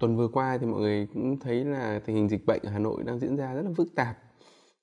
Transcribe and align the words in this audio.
Tuần 0.00 0.16
vừa 0.16 0.28
qua 0.28 0.58
thì 0.58 0.66
mọi 0.66 0.80
người 0.80 1.06
cũng 1.14 1.38
thấy 1.40 1.64
là 1.64 2.00
tình 2.04 2.16
hình 2.16 2.28
dịch 2.28 2.46
bệnh 2.46 2.60
ở 2.62 2.70
Hà 2.70 2.78
Nội 2.78 3.02
đang 3.02 3.18
diễn 3.18 3.36
ra 3.36 3.54
rất 3.54 3.62
là 3.62 3.70
phức 3.76 3.94
tạp 3.94 4.18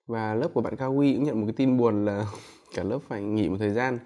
và 0.08 0.34
lớp 0.36 0.48
của 0.54 0.62
bạn 0.62 0.76
Kawi 0.76 1.16
cũng 1.16 1.24
nhận 1.24 1.40
một 1.40 1.46
cái 1.46 1.54
tin 1.54 1.78
buồn 1.78 2.06
là 2.06 2.26
cả 2.76 2.84
lớp 2.84 3.00
phải 3.08 3.22
nghỉ 3.22 3.50
một 3.50 3.56
thời 3.60 3.70
gian 3.70 4.00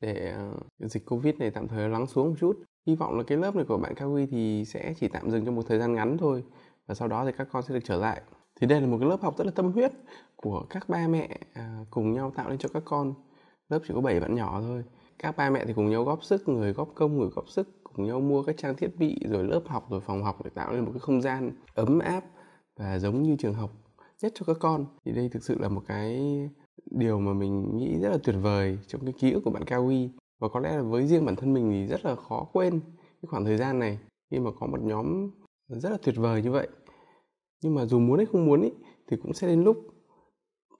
để 0.00 0.32
ờ, 0.36 0.54
dịch 0.78 1.06
Covid 1.06 1.34
này 1.34 1.50
tạm 1.50 1.68
thời 1.68 1.88
lắng 1.88 2.06
xuống 2.06 2.28
một 2.28 2.36
chút. 2.40 2.56
Hy 2.86 2.94
vọng 2.94 3.16
là 3.16 3.22
cái 3.22 3.38
lớp 3.38 3.56
này 3.56 3.64
của 3.68 3.76
bạn 3.76 3.94
Kawi 3.94 4.26
thì 4.30 4.64
sẽ 4.64 4.94
chỉ 5.00 5.08
tạm 5.08 5.30
dừng 5.30 5.44
trong 5.44 5.54
một 5.54 5.62
thời 5.68 5.78
gian 5.78 5.94
ngắn 5.94 6.18
thôi 6.18 6.44
và 6.86 6.94
sau 6.94 7.08
đó 7.08 7.24
thì 7.24 7.32
các 7.38 7.48
con 7.52 7.62
sẽ 7.62 7.74
được 7.74 7.84
trở 7.84 7.96
lại. 7.96 8.22
Thì 8.60 8.66
đây 8.66 8.80
là 8.80 8.86
một 8.86 8.96
cái 9.00 9.08
lớp 9.08 9.22
học 9.22 9.38
rất 9.38 9.44
là 9.44 9.52
tâm 9.54 9.72
huyết 9.72 9.92
của 10.36 10.66
các 10.70 10.88
ba 10.88 11.08
mẹ 11.08 11.38
à, 11.52 11.84
cùng 11.90 12.12
nhau 12.12 12.32
tạo 12.36 12.48
lên 12.50 12.58
cho 12.58 12.68
các 12.68 12.82
con. 12.86 13.14
Lớp 13.68 13.78
chỉ 13.88 13.94
có 13.94 14.00
7 14.00 14.20
bạn 14.20 14.34
nhỏ 14.34 14.60
thôi. 14.60 14.84
Các 15.22 15.36
ba 15.36 15.50
mẹ 15.50 15.64
thì 15.66 15.72
cùng 15.72 15.90
nhau 15.90 16.04
góp 16.04 16.24
sức, 16.24 16.48
người 16.48 16.72
góp 16.72 16.88
công, 16.94 17.18
người 17.18 17.28
góp 17.34 17.48
sức 17.48 17.68
cùng 17.82 18.06
nhau 18.06 18.20
mua 18.20 18.42
các 18.42 18.56
trang 18.58 18.76
thiết 18.76 18.98
bị 18.98 19.18
rồi 19.28 19.44
lớp 19.44 19.62
học 19.66 19.86
rồi 19.90 20.00
phòng 20.00 20.22
học 20.22 20.44
để 20.44 20.50
tạo 20.54 20.72
nên 20.72 20.84
một 20.84 20.90
cái 20.92 21.00
không 21.00 21.20
gian 21.20 21.52
ấm 21.74 21.98
áp 21.98 22.24
và 22.76 22.98
giống 22.98 23.22
như 23.22 23.36
trường 23.38 23.54
học 23.54 23.70
nhất 24.22 24.32
cho 24.34 24.44
các 24.46 24.56
con. 24.60 24.86
Thì 25.04 25.12
đây 25.12 25.28
thực 25.28 25.44
sự 25.44 25.58
là 25.58 25.68
một 25.68 25.82
cái 25.86 26.20
điều 26.90 27.20
mà 27.20 27.32
mình 27.32 27.76
nghĩ 27.76 27.98
rất 27.98 28.08
là 28.08 28.18
tuyệt 28.24 28.36
vời 28.42 28.78
trong 28.86 29.04
cái 29.04 29.12
ký 29.18 29.32
ức 29.32 29.40
của 29.44 29.50
bạn 29.50 29.64
Cao 29.64 29.84
Huy. 29.84 30.10
Và 30.40 30.48
có 30.48 30.60
lẽ 30.60 30.76
là 30.76 30.82
với 30.82 31.06
riêng 31.06 31.24
bản 31.24 31.36
thân 31.36 31.54
mình 31.54 31.70
thì 31.70 31.86
rất 31.86 32.04
là 32.04 32.16
khó 32.16 32.46
quên 32.52 32.80
cái 32.90 33.28
khoảng 33.28 33.44
thời 33.44 33.56
gian 33.56 33.78
này 33.78 33.98
khi 34.30 34.38
mà 34.38 34.50
có 34.60 34.66
một 34.66 34.82
nhóm 34.82 35.30
rất 35.68 35.90
là 35.90 35.98
tuyệt 36.02 36.14
vời 36.16 36.42
như 36.42 36.50
vậy. 36.50 36.68
Nhưng 37.62 37.74
mà 37.74 37.86
dù 37.86 37.98
muốn 37.98 38.16
hay 38.16 38.26
không 38.26 38.46
muốn 38.46 38.62
ý, 38.62 38.70
thì 39.06 39.16
cũng 39.22 39.32
sẽ 39.32 39.46
đến 39.46 39.64
lúc 39.64 39.76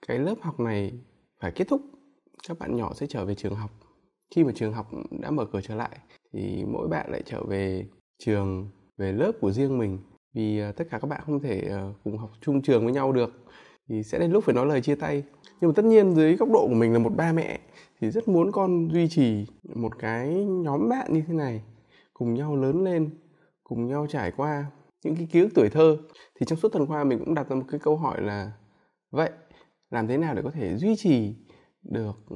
cái 0.07 0.19
lớp 0.19 0.35
học 0.41 0.59
này 0.59 0.93
phải 1.39 1.51
kết 1.51 1.67
thúc 1.67 1.81
các 2.47 2.59
bạn 2.59 2.75
nhỏ 2.75 2.93
sẽ 2.93 3.07
trở 3.07 3.25
về 3.25 3.35
trường 3.35 3.55
học 3.55 3.71
khi 4.35 4.43
mà 4.43 4.51
trường 4.55 4.73
học 4.73 4.87
đã 5.21 5.31
mở 5.31 5.45
cửa 5.45 5.61
trở 5.61 5.75
lại, 5.75 5.97
thì 6.33 6.65
mỗi 6.67 6.87
bạn 6.87 7.11
lại 7.11 7.21
trở 7.25 7.43
về 7.43 7.85
trường, 8.19 8.69
về 8.97 9.11
lớp 9.11 9.31
của 9.41 9.51
riêng 9.51 9.77
mình. 9.77 9.99
Vì 10.33 10.59
à, 10.59 10.71
tất 10.71 10.87
cả 10.91 10.99
các 10.99 11.07
bạn 11.07 11.21
không 11.25 11.39
thể 11.39 11.61
à, 11.69 11.89
cùng 12.03 12.17
học 12.17 12.31
chung 12.41 12.61
trường 12.61 12.83
với 12.83 12.93
nhau 12.93 13.11
được, 13.11 13.45
thì 13.89 14.03
sẽ 14.03 14.19
đến 14.19 14.31
lúc 14.31 14.43
phải 14.43 14.55
nói 14.55 14.65
lời 14.65 14.81
chia 14.81 14.95
tay. 14.95 15.23
Nhưng 15.61 15.69
mà 15.69 15.73
tất 15.75 15.85
nhiên 15.85 16.15
dưới 16.15 16.35
góc 16.35 16.49
độ 16.51 16.67
của 16.67 16.73
mình 16.73 16.93
là 16.93 16.99
một 16.99 17.13
ba 17.15 17.31
mẹ, 17.31 17.59
thì 18.01 18.11
rất 18.11 18.27
muốn 18.27 18.51
con 18.51 18.89
duy 18.91 19.07
trì 19.07 19.45
một 19.75 19.99
cái 19.99 20.45
nhóm 20.45 20.89
bạn 20.89 21.13
như 21.13 21.23
thế 21.27 21.33
này, 21.33 21.61
cùng 22.13 22.33
nhau 22.33 22.55
lớn 22.55 22.83
lên, 22.83 23.09
cùng 23.63 23.87
nhau 23.87 24.07
trải 24.09 24.31
qua 24.31 24.65
những 25.03 25.15
cái 25.15 25.27
ký 25.31 25.39
ức 25.39 25.49
tuổi 25.55 25.69
thơ. 25.69 25.97
Thì 26.39 26.45
trong 26.45 26.59
suốt 26.59 26.69
tuần 26.69 26.85
qua 26.87 27.03
mình 27.03 27.19
cũng 27.19 27.33
đặt 27.33 27.49
ra 27.49 27.55
một 27.55 27.65
cái 27.71 27.79
câu 27.79 27.97
hỏi 27.97 28.21
là, 28.21 28.51
vậy, 29.11 29.31
làm 29.89 30.07
thế 30.07 30.17
nào 30.17 30.35
để 30.35 30.41
có 30.41 30.51
thể 30.51 30.77
duy 30.77 30.95
trì 30.95 31.35
được 31.83 32.31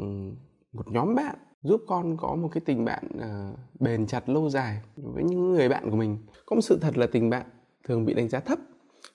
một 0.74 0.88
nhóm 0.92 1.16
bạn 1.16 1.36
giúp 1.66 1.82
con 1.88 2.18
có 2.18 2.36
một 2.36 2.50
cái 2.52 2.62
tình 2.66 2.86
bạn 2.86 3.08
uh, 3.18 3.60
bền 3.80 4.08
chặt 4.08 4.30
lâu 4.30 4.50
dài 4.50 4.82
với 4.96 5.24
những 5.24 5.52
người 5.52 5.70
bạn 5.70 5.90
của 5.90 5.98
mình. 5.98 6.18
Có 6.46 6.56
một 6.56 6.62
sự 6.62 6.78
thật 6.82 6.98
là 6.98 7.08
tình 7.08 7.30
bạn 7.30 7.46
thường 7.84 8.06
bị 8.06 8.14
đánh 8.14 8.30
giá 8.30 8.40
thấp 8.40 8.60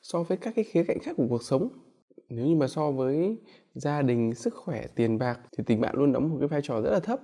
so 0.03 0.22
với 0.22 0.38
các 0.38 0.55
cái 0.56 0.65
khía 0.65 0.84
cạnh 0.84 0.99
khác 0.99 1.12
của 1.16 1.27
cuộc 1.28 1.43
sống. 1.43 1.69
Nếu 2.28 2.47
như 2.47 2.56
mà 2.56 2.69
so 2.69 2.91
với 2.91 3.39
gia 3.75 4.03
đình 4.03 4.34
sức 4.34 4.55
khỏe 4.55 4.87
tiền 4.94 5.19
bạc 5.19 5.41
thì 5.56 5.65
tình 5.66 5.81
bạn 5.81 5.94
luôn 5.97 6.12
đóng 6.12 6.28
một 6.31 6.37
cái 6.41 6.49
vai 6.49 6.60
trò 6.62 6.81
rất 6.81 6.91
là 6.91 7.00
thấp. 7.00 7.21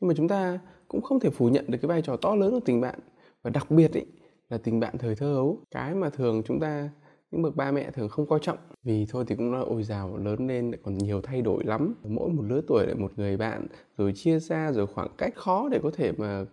Nhưng 0.00 0.08
mà 0.08 0.14
chúng 0.16 0.28
ta 0.28 0.58
cũng 0.88 1.02
không 1.02 1.20
thể 1.20 1.30
phủ 1.30 1.48
nhận 1.48 1.64
được 1.68 1.78
cái 1.82 1.88
vai 1.88 2.02
trò 2.02 2.16
to 2.16 2.34
lớn 2.34 2.50
của 2.50 2.60
tình 2.64 2.80
bạn. 2.80 2.98
Và 3.42 3.50
đặc 3.50 3.70
biệt 3.70 3.92
ý, 3.92 4.02
là 4.48 4.58
tình 4.58 4.80
bạn 4.80 4.98
thời 4.98 5.14
thơ 5.14 5.34
ấu. 5.34 5.60
Cái 5.70 5.94
mà 5.94 6.10
thường 6.10 6.42
chúng 6.46 6.60
ta 6.60 6.90
những 7.32 7.42
bậc 7.42 7.56
ba 7.56 7.72
mẹ 7.72 7.90
thường 7.90 8.08
không 8.08 8.26
coi 8.26 8.38
trọng. 8.42 8.58
Vì 8.84 9.06
thôi 9.10 9.24
thì 9.28 9.36
cũng 9.36 9.52
là 9.52 9.60
ôi 9.60 9.82
dào 9.82 10.16
lớn 10.16 10.46
lên 10.46 10.70
lại 10.70 10.78
còn 10.82 10.98
nhiều 10.98 11.20
thay 11.20 11.42
đổi 11.42 11.64
lắm. 11.64 11.94
Mỗi 12.04 12.30
một 12.30 12.42
lứa 12.42 12.60
tuổi 12.66 12.86
lại 12.86 12.94
một 12.94 13.12
người 13.16 13.36
bạn, 13.36 13.66
rồi 13.98 14.12
chia 14.12 14.40
xa, 14.40 14.72
rồi 14.72 14.86
khoảng 14.86 15.08
cách 15.18 15.34
khó 15.36 15.68
để 15.68 15.80
có 15.82 15.90
thể 15.94 16.12
mà 16.12 16.44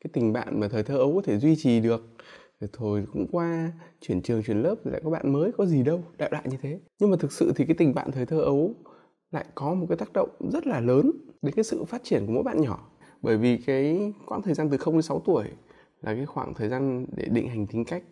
cái 0.00 0.10
tình 0.12 0.32
bạn 0.32 0.60
mà 0.60 0.68
thời 0.68 0.82
thơ 0.82 0.96
ấu 0.96 1.14
có 1.14 1.22
thể 1.24 1.38
duy 1.38 1.56
trì 1.56 1.80
được. 1.80 2.08
Rồi 2.60 2.70
thôi 2.72 3.06
cũng 3.12 3.26
qua, 3.32 3.72
chuyển 4.00 4.22
trường, 4.22 4.42
chuyển 4.42 4.62
lớp 4.62 4.74
lại 4.84 5.00
có 5.04 5.10
bạn 5.10 5.32
mới, 5.32 5.52
có 5.52 5.66
gì 5.66 5.82
đâu, 5.82 6.02
đại 6.18 6.30
đại 6.32 6.42
như 6.50 6.56
thế. 6.62 6.80
Nhưng 7.00 7.10
mà 7.10 7.16
thực 7.20 7.32
sự 7.32 7.52
thì 7.56 7.66
cái 7.66 7.76
tình 7.78 7.94
bạn 7.94 8.12
thời 8.12 8.26
thơ 8.26 8.40
ấu 8.40 8.74
lại 9.30 9.44
có 9.54 9.74
một 9.74 9.86
cái 9.88 9.98
tác 9.98 10.12
động 10.12 10.28
rất 10.52 10.66
là 10.66 10.80
lớn 10.80 11.10
đến 11.42 11.54
cái 11.54 11.64
sự 11.64 11.84
phát 11.84 12.04
triển 12.04 12.26
của 12.26 12.32
mỗi 12.32 12.42
bạn 12.42 12.60
nhỏ. 12.60 12.88
Bởi 13.22 13.36
vì 13.36 13.56
cái 13.56 14.12
quãng 14.26 14.42
thời 14.42 14.54
gian 14.54 14.70
từ 14.70 14.76
0 14.76 14.94
đến 14.94 15.02
6 15.02 15.22
tuổi 15.24 15.44
là 16.02 16.14
cái 16.14 16.26
khoảng 16.26 16.54
thời 16.54 16.68
gian 16.68 17.06
để 17.16 17.24
định 17.30 17.48
hình 17.48 17.66
tính 17.66 17.84
cách 17.84 18.02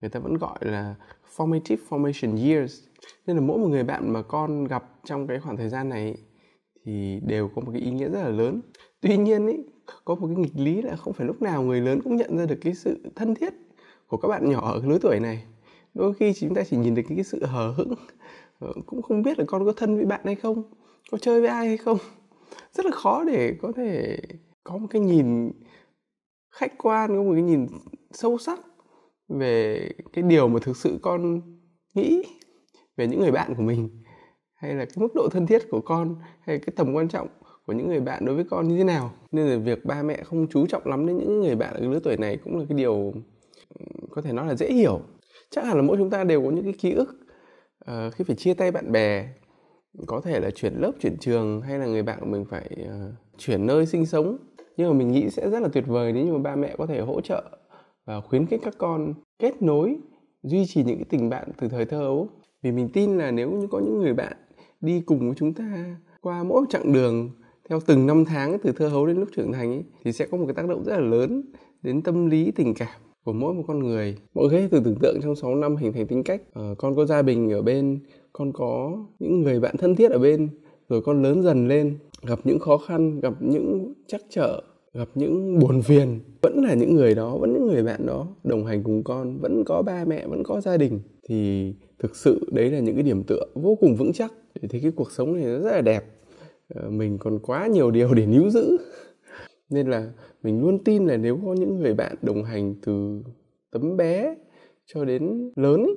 người 0.00 0.10
ta 0.10 0.20
vẫn 0.20 0.34
gọi 0.34 0.58
là 0.60 0.94
formative 1.36 1.76
formation 1.88 2.48
years. 2.48 2.80
Nên 3.26 3.36
là 3.36 3.42
mỗi 3.42 3.58
một 3.58 3.68
người 3.68 3.84
bạn 3.84 4.12
mà 4.12 4.22
con 4.22 4.64
gặp 4.64 4.84
trong 5.04 5.26
cái 5.26 5.40
khoảng 5.40 5.56
thời 5.56 5.68
gian 5.68 5.88
này 5.88 6.16
thì 6.84 7.20
đều 7.26 7.48
có 7.48 7.62
một 7.62 7.72
cái 7.72 7.80
ý 7.80 7.90
nghĩa 7.90 8.08
rất 8.08 8.22
là 8.22 8.28
lớn. 8.28 8.60
Tuy 9.00 9.16
nhiên 9.16 9.46
ý, 9.46 9.56
có 10.04 10.14
một 10.14 10.26
cái 10.26 10.36
nghịch 10.36 10.56
lý 10.56 10.82
là 10.82 10.96
không 10.96 11.12
phải 11.12 11.26
lúc 11.26 11.42
nào 11.42 11.62
người 11.62 11.80
lớn 11.80 12.00
cũng 12.04 12.16
nhận 12.16 12.38
ra 12.38 12.46
được 12.46 12.58
cái 12.60 12.74
sự 12.74 13.10
thân 13.16 13.34
thiết 13.34 13.54
của 14.06 14.16
các 14.16 14.28
bạn 14.28 14.50
nhỏ 14.50 14.72
ở 14.72 14.82
lứa 14.84 14.98
tuổi 15.02 15.20
này. 15.20 15.44
Đôi 15.94 16.14
khi 16.14 16.32
chúng 16.32 16.54
ta 16.54 16.62
chỉ 16.64 16.76
nhìn 16.76 16.94
được 16.94 17.02
cái 17.08 17.24
sự 17.24 17.44
hờ 17.44 17.70
hững. 17.76 17.94
Ờ, 18.58 18.72
cũng 18.86 19.02
không 19.02 19.22
biết 19.22 19.38
là 19.38 19.44
con 19.48 19.64
có 19.64 19.72
thân 19.72 19.96
với 19.96 20.06
bạn 20.06 20.20
hay 20.24 20.34
không 20.34 20.62
có 21.10 21.18
chơi 21.18 21.40
với 21.40 21.50
ai 21.50 21.66
hay 21.66 21.76
không. 21.76 21.98
Rất 22.72 22.86
là 22.86 22.92
khó 22.92 23.24
để 23.24 23.54
có 23.62 23.72
thể 23.76 24.18
có 24.64 24.78
một 24.78 24.86
cái 24.90 25.02
nhìn 25.02 25.50
khách 26.50 26.78
quan 26.78 27.08
có 27.08 27.22
một 27.22 27.32
cái 27.32 27.42
nhìn 27.42 27.66
sâu 28.10 28.38
sắc 28.38 28.60
về 29.28 29.88
cái 30.12 30.22
điều 30.22 30.48
mà 30.48 30.58
thực 30.62 30.76
sự 30.76 30.98
con 31.02 31.40
nghĩ 31.94 32.22
về 32.96 33.06
những 33.06 33.20
người 33.20 33.30
bạn 33.30 33.54
của 33.54 33.62
mình 33.62 33.88
hay 34.54 34.74
là 34.74 34.84
cái 34.84 34.94
mức 34.96 35.14
độ 35.14 35.28
thân 35.30 35.46
thiết 35.46 35.62
của 35.70 35.80
con 35.80 36.16
hay 36.40 36.58
cái 36.58 36.72
tầm 36.76 36.94
quan 36.94 37.08
trọng 37.08 37.28
của 37.66 37.72
những 37.72 37.88
người 37.88 38.00
bạn 38.00 38.24
đối 38.24 38.34
với 38.34 38.44
con 38.50 38.68
như 38.68 38.76
thế 38.76 38.84
nào. 38.84 39.14
Nên 39.32 39.46
là 39.46 39.56
việc 39.56 39.84
ba 39.84 40.02
mẹ 40.02 40.22
không 40.24 40.46
chú 40.50 40.66
trọng 40.66 40.86
lắm 40.86 41.06
đến 41.06 41.18
những 41.18 41.40
người 41.40 41.56
bạn 41.56 41.74
ở 41.74 41.80
lứa 41.80 42.00
tuổi 42.04 42.16
này 42.16 42.38
cũng 42.44 42.58
là 42.58 42.64
cái 42.68 42.78
điều 42.78 43.12
có 44.10 44.22
thể 44.22 44.32
nói 44.32 44.46
là 44.46 44.54
dễ 44.54 44.72
hiểu. 44.72 45.00
Chắc 45.50 45.64
hẳn 45.64 45.76
là 45.76 45.82
mỗi 45.82 45.96
chúng 45.96 46.10
ta 46.10 46.24
đều 46.24 46.44
có 46.44 46.50
những 46.50 46.64
cái 46.64 46.72
ký 46.72 46.92
ức 46.92 47.08
uh, 47.90 48.14
khi 48.14 48.24
phải 48.24 48.36
chia 48.36 48.54
tay 48.54 48.70
bạn 48.70 48.92
bè 48.92 49.28
có 50.06 50.20
thể 50.20 50.40
là 50.40 50.50
chuyển 50.50 50.74
lớp 50.74 50.92
chuyển 51.00 51.16
trường 51.20 51.60
hay 51.60 51.78
là 51.78 51.86
người 51.86 52.02
bạn 52.02 52.20
của 52.20 52.26
mình 52.26 52.44
phải 52.50 52.76
uh, 52.82 53.14
chuyển 53.38 53.66
nơi 53.66 53.86
sinh 53.86 54.06
sống. 54.06 54.36
Nhưng 54.76 54.88
mà 54.88 54.94
mình 54.94 55.12
nghĩ 55.12 55.30
sẽ 55.30 55.50
rất 55.50 55.62
là 55.62 55.68
tuyệt 55.72 55.86
vời 55.86 56.12
nếu 56.12 56.24
như 56.24 56.32
mà 56.32 56.38
ba 56.38 56.56
mẹ 56.56 56.74
có 56.78 56.86
thể 56.86 57.00
hỗ 57.00 57.20
trợ 57.20 57.58
và 58.08 58.20
khuyến 58.20 58.46
khích 58.46 58.60
các 58.64 58.74
con 58.78 59.14
kết 59.38 59.62
nối 59.62 59.96
duy 60.42 60.66
trì 60.66 60.84
những 60.84 60.96
cái 60.96 61.06
tình 61.08 61.28
bạn 61.28 61.48
từ 61.60 61.68
thời 61.68 61.84
thơ 61.84 62.00
ấu. 62.00 62.28
Vì 62.62 62.72
mình 62.72 62.88
tin 62.92 63.18
là 63.18 63.30
nếu 63.30 63.50
như 63.50 63.66
có 63.70 63.78
những 63.78 63.98
người 63.98 64.14
bạn 64.14 64.32
đi 64.80 65.02
cùng 65.06 65.18
với 65.18 65.34
chúng 65.36 65.54
ta 65.54 65.96
qua 66.20 66.44
mỗi 66.44 66.64
chặng 66.68 66.92
đường 66.92 67.30
theo 67.68 67.80
từng 67.86 68.06
năm 68.06 68.24
tháng 68.24 68.58
từ 68.62 68.72
thơ 68.72 68.88
ấu 68.88 69.06
đến 69.06 69.16
lúc 69.16 69.28
trưởng 69.36 69.52
thành 69.52 69.72
ấy, 69.72 69.84
thì 70.04 70.12
sẽ 70.12 70.26
có 70.26 70.38
một 70.38 70.44
cái 70.46 70.54
tác 70.54 70.68
động 70.68 70.84
rất 70.84 70.92
là 70.92 71.00
lớn 71.00 71.42
đến 71.82 72.02
tâm 72.02 72.26
lý 72.26 72.50
tình 72.50 72.74
cảm 72.74 73.00
của 73.24 73.32
mỗi 73.32 73.54
một 73.54 73.62
con 73.66 73.78
người. 73.78 74.16
Mọi 74.34 74.48
người 74.48 74.68
từ 74.70 74.80
tưởng 74.84 74.98
tượng 75.00 75.20
trong 75.22 75.36
6 75.36 75.54
năm 75.54 75.76
hình 75.76 75.92
thành 75.92 76.06
tính 76.06 76.22
cách. 76.22 76.42
Uh, 76.42 76.78
con 76.78 76.96
có 76.96 77.06
gia 77.06 77.22
đình 77.22 77.50
ở 77.50 77.62
bên 77.62 78.00
con 78.32 78.52
có 78.52 78.98
những 79.18 79.40
người 79.40 79.60
bạn 79.60 79.76
thân 79.76 79.96
thiết 79.96 80.10
ở 80.10 80.18
bên 80.18 80.48
rồi 80.88 81.02
con 81.02 81.22
lớn 81.22 81.42
dần 81.42 81.68
lên 81.68 81.98
gặp 82.26 82.38
những 82.44 82.58
khó 82.58 82.78
khăn 82.78 83.20
gặp 83.20 83.34
những 83.40 83.94
trắc 84.06 84.20
trở 84.30 84.62
gặp 84.98 85.08
những 85.14 85.58
buồn 85.58 85.82
phiền 85.82 86.20
vẫn 86.42 86.64
là 86.64 86.74
những 86.74 86.94
người 86.94 87.14
đó 87.14 87.36
vẫn 87.36 87.52
những 87.52 87.66
người 87.66 87.82
bạn 87.82 88.06
đó 88.06 88.26
đồng 88.44 88.66
hành 88.66 88.82
cùng 88.82 89.04
con 89.04 89.38
vẫn 89.40 89.64
có 89.64 89.82
ba 89.82 90.04
mẹ 90.04 90.26
vẫn 90.26 90.42
có 90.44 90.60
gia 90.60 90.76
đình 90.76 91.00
thì 91.28 91.72
thực 91.98 92.16
sự 92.16 92.40
đấy 92.52 92.70
là 92.70 92.78
những 92.78 92.94
cái 92.94 93.02
điểm 93.02 93.22
tựa 93.22 93.44
vô 93.54 93.74
cùng 93.80 93.96
vững 93.96 94.12
chắc 94.12 94.32
để 94.54 94.68
thấy 94.68 94.80
cái 94.80 94.90
cuộc 94.90 95.12
sống 95.12 95.34
này 95.34 95.44
nó 95.44 95.58
rất 95.58 95.70
là 95.70 95.80
đẹp. 95.80 96.04
Ờ, 96.74 96.90
mình 96.90 97.18
còn 97.18 97.38
quá 97.38 97.66
nhiều 97.66 97.90
điều 97.90 98.14
để 98.14 98.26
níu 98.26 98.50
giữ. 98.50 98.76
Nên 99.70 99.90
là 99.90 100.12
mình 100.42 100.60
luôn 100.60 100.84
tin 100.84 101.06
là 101.06 101.16
nếu 101.16 101.40
có 101.46 101.54
những 101.54 101.78
người 101.78 101.94
bạn 101.94 102.16
đồng 102.22 102.44
hành 102.44 102.74
từ 102.82 103.22
tấm 103.70 103.96
bé 103.96 104.34
cho 104.86 105.04
đến 105.04 105.52
lớn 105.56 105.84
ý, 105.86 105.92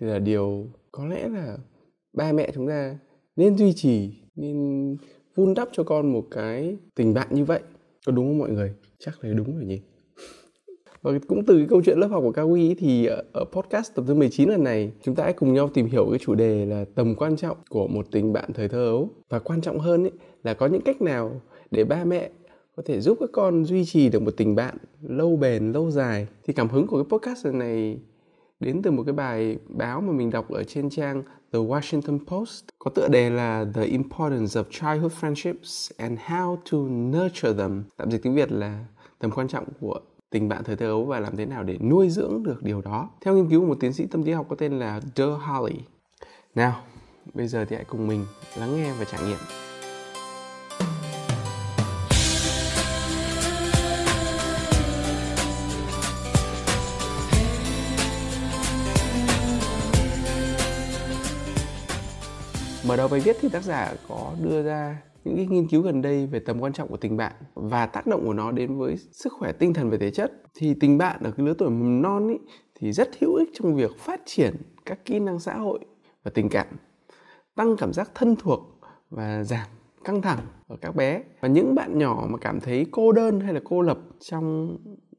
thì 0.00 0.06
là 0.06 0.18
điều 0.18 0.66
có 0.92 1.06
lẽ 1.06 1.28
là 1.28 1.58
ba 2.12 2.32
mẹ 2.32 2.50
chúng 2.54 2.68
ta 2.68 2.98
nên 3.36 3.56
duy 3.56 3.72
trì 3.72 4.12
nên 4.36 4.96
vun 5.34 5.54
đắp 5.54 5.68
cho 5.72 5.82
con 5.82 6.12
một 6.12 6.24
cái 6.30 6.76
tình 6.94 7.14
bạn 7.14 7.28
như 7.30 7.44
vậy 7.44 7.60
có 8.06 8.12
đúng 8.12 8.26
không 8.26 8.38
mọi 8.38 8.50
người? 8.50 8.72
Chắc 8.98 9.24
là 9.24 9.34
đúng 9.34 9.56
rồi 9.56 9.64
nhỉ. 9.64 9.80
Và 11.02 11.12
cũng 11.28 11.44
từ 11.46 11.56
cái 11.56 11.66
câu 11.70 11.82
chuyện 11.84 11.98
lớp 11.98 12.06
học 12.06 12.22
của 12.22 12.32
Kawi 12.32 12.74
thì 12.78 13.06
ở 13.32 13.44
podcast 13.52 13.94
tập 13.94 14.04
thứ 14.08 14.14
19 14.14 14.48
lần 14.48 14.64
này 14.64 14.92
chúng 15.02 15.14
ta 15.14 15.24
hãy 15.24 15.32
cùng 15.32 15.54
nhau 15.54 15.70
tìm 15.74 15.86
hiểu 15.86 16.06
cái 16.10 16.18
chủ 16.18 16.34
đề 16.34 16.66
là 16.66 16.84
tầm 16.94 17.14
quan 17.14 17.36
trọng 17.36 17.56
của 17.68 17.88
một 17.88 18.06
tình 18.10 18.32
bạn 18.32 18.52
thời 18.54 18.68
thơ 18.68 18.84
ấu. 18.86 19.08
Và 19.28 19.38
quan 19.38 19.60
trọng 19.60 19.78
hơn 19.78 20.04
ấy, 20.04 20.12
là 20.42 20.54
có 20.54 20.66
những 20.66 20.82
cách 20.82 21.02
nào 21.02 21.40
để 21.70 21.84
ba 21.84 22.04
mẹ 22.04 22.30
có 22.76 22.82
thể 22.86 23.00
giúp 23.00 23.16
các 23.20 23.30
con 23.32 23.64
duy 23.64 23.84
trì 23.84 24.08
được 24.08 24.22
một 24.22 24.34
tình 24.36 24.54
bạn 24.54 24.76
lâu 25.02 25.36
bền 25.36 25.72
lâu 25.72 25.90
dài. 25.90 26.26
Thì 26.44 26.52
cảm 26.52 26.68
hứng 26.68 26.86
của 26.86 27.02
cái 27.02 27.18
podcast 27.18 27.46
lần 27.46 27.58
này 27.58 27.98
đến 28.60 28.82
từ 28.82 28.90
một 28.90 29.02
cái 29.06 29.12
bài 29.12 29.58
báo 29.68 30.00
mà 30.00 30.12
mình 30.12 30.30
đọc 30.30 30.50
ở 30.50 30.64
trên 30.64 30.90
trang 30.90 31.22
The 31.54 31.60
Washington 31.60 32.18
Post 32.26 32.64
có 32.78 32.90
tựa 32.90 33.08
đề 33.08 33.30
là 33.30 33.66
The 33.74 33.84
Importance 33.84 34.60
of 34.60 34.64
Childhood 34.70 35.12
Friendships 35.20 35.90
and 35.96 36.18
How 36.26 36.56
to 36.56 36.78
Nurture 36.78 37.52
Them. 37.52 37.84
Tạm 37.96 38.10
dịch 38.10 38.22
tiếng 38.22 38.34
Việt 38.34 38.52
là 38.52 38.84
tầm 39.18 39.30
quan 39.30 39.48
trọng 39.48 39.64
của 39.80 40.00
tình 40.30 40.48
bạn 40.48 40.64
thời 40.64 40.76
thơ 40.76 40.86
ấu 40.86 41.04
và 41.04 41.20
làm 41.20 41.36
thế 41.36 41.46
nào 41.46 41.62
để 41.62 41.78
nuôi 41.78 42.10
dưỡng 42.10 42.42
được 42.42 42.62
điều 42.62 42.80
đó. 42.80 43.10
Theo 43.20 43.34
nghiên 43.34 43.50
cứu 43.50 43.60
của 43.60 43.66
một 43.66 43.76
tiến 43.80 43.92
sĩ 43.92 44.06
tâm 44.06 44.22
lý 44.22 44.32
học 44.32 44.46
có 44.48 44.56
tên 44.56 44.78
là 44.78 45.00
Dr. 45.00 45.22
Holly. 45.48 45.74
Nào, 46.54 46.80
bây 47.34 47.48
giờ 47.48 47.64
thì 47.64 47.76
hãy 47.76 47.84
cùng 47.84 48.06
mình 48.06 48.26
lắng 48.58 48.76
nghe 48.76 48.92
và 48.98 49.04
trải 49.04 49.22
nghiệm. 49.28 49.38
Mở 62.94 62.98
đầu 62.98 63.08
bài 63.08 63.20
viết 63.20 63.36
thì 63.40 63.48
tác 63.48 63.62
giả 63.62 63.94
có 64.08 64.32
đưa 64.42 64.62
ra 64.62 65.02
những 65.24 65.36
cái 65.36 65.46
nghiên 65.46 65.68
cứu 65.68 65.82
gần 65.82 66.02
đây 66.02 66.26
về 66.26 66.38
tầm 66.38 66.60
quan 66.60 66.72
trọng 66.72 66.88
của 66.88 66.96
tình 66.96 67.16
bạn 67.16 67.32
và 67.54 67.86
tác 67.86 68.06
động 68.06 68.22
của 68.26 68.32
nó 68.32 68.52
đến 68.52 68.78
với 68.78 68.96
sức 68.96 69.32
khỏe 69.32 69.52
tinh 69.52 69.74
thần 69.74 69.90
và 69.90 69.96
thể 70.00 70.10
chất. 70.10 70.32
Thì 70.54 70.74
tình 70.80 70.98
bạn 70.98 71.20
ở 71.22 71.30
cái 71.30 71.46
lứa 71.46 71.54
tuổi 71.58 71.70
mầm 71.70 72.02
non 72.02 72.28
ý, 72.28 72.34
thì 72.74 72.92
rất 72.92 73.08
hữu 73.20 73.34
ích 73.34 73.48
trong 73.54 73.74
việc 73.74 73.98
phát 73.98 74.20
triển 74.26 74.56
các 74.86 75.04
kỹ 75.04 75.18
năng 75.18 75.38
xã 75.38 75.54
hội 75.54 75.78
và 76.24 76.30
tình 76.34 76.48
cảm 76.48 76.66
tăng 77.54 77.76
cảm 77.76 77.92
giác 77.92 78.10
thân 78.14 78.36
thuộc 78.36 78.80
và 79.10 79.44
giảm 79.44 79.66
căng 80.04 80.22
thẳng 80.22 80.40
ở 80.68 80.76
các 80.80 80.96
bé. 80.96 81.22
Và 81.40 81.48
những 81.48 81.74
bạn 81.74 81.98
nhỏ 81.98 82.26
mà 82.30 82.38
cảm 82.38 82.60
thấy 82.60 82.86
cô 82.90 83.12
đơn 83.12 83.40
hay 83.40 83.54
là 83.54 83.60
cô 83.64 83.82
lập 83.82 83.98
trong 84.20 84.76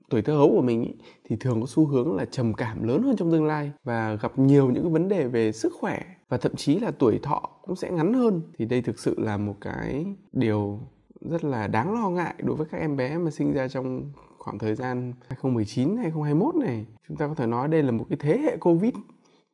tuổi 0.10 0.22
thơ 0.22 0.34
hấu 0.34 0.50
của 0.50 0.62
mình 0.62 0.84
ý, 0.84 0.94
thì 1.24 1.36
thường 1.40 1.62
có 1.62 1.68
xu 1.70 1.86
hướng 1.86 2.16
là 2.16 2.26
trầm 2.26 2.54
cảm 2.54 2.84
lớn 2.84 3.04
hơn 3.04 3.16
trong 3.16 3.32
tương 3.32 3.46
lai 3.46 3.72
và 3.84 4.18
gặp 4.22 4.40
nhiều 4.40 4.72
những 4.72 4.84
cái 4.84 4.92
vấn 4.92 5.08
đề 5.08 5.28
về 5.28 5.52
sức 5.52 5.74
khỏe 5.80 6.00
và 6.30 6.38
thậm 6.38 6.56
chí 6.56 6.80
là 6.80 6.92
tuổi 6.92 7.20
thọ 7.24 7.42
cũng 7.62 7.76
sẽ 7.76 7.92
ngắn 7.92 8.14
hơn. 8.14 8.42
Thì 8.58 8.66
đây 8.66 8.82
thực 8.82 9.00
sự 9.00 9.16
là 9.18 9.38
một 9.38 9.56
cái 9.62 10.06
điều 10.34 10.80
rất 11.22 11.44
là 11.44 11.68
đáng 11.68 11.94
lo 11.94 12.10
ngại 12.10 12.36
đối 12.44 12.56
với 12.56 12.68
các 12.72 12.78
em 12.78 12.98
bé 12.98 13.18
mà 13.18 13.32
sinh 13.32 13.54
ra 13.54 13.68
trong 13.68 14.12
khoảng 14.38 14.60
thời 14.60 14.76
gian 14.76 15.14
2019 15.28 15.98
2021 15.98 16.56
này. 16.56 16.86
Chúng 17.08 17.18
ta 17.18 17.28
có 17.28 17.36
thể 17.36 17.46
nói 17.46 17.68
đây 17.68 17.84
là 17.84 17.92
một 17.92 18.06
cái 18.10 18.18
thế 18.22 18.38
hệ 18.38 18.58
covid, 18.58 18.94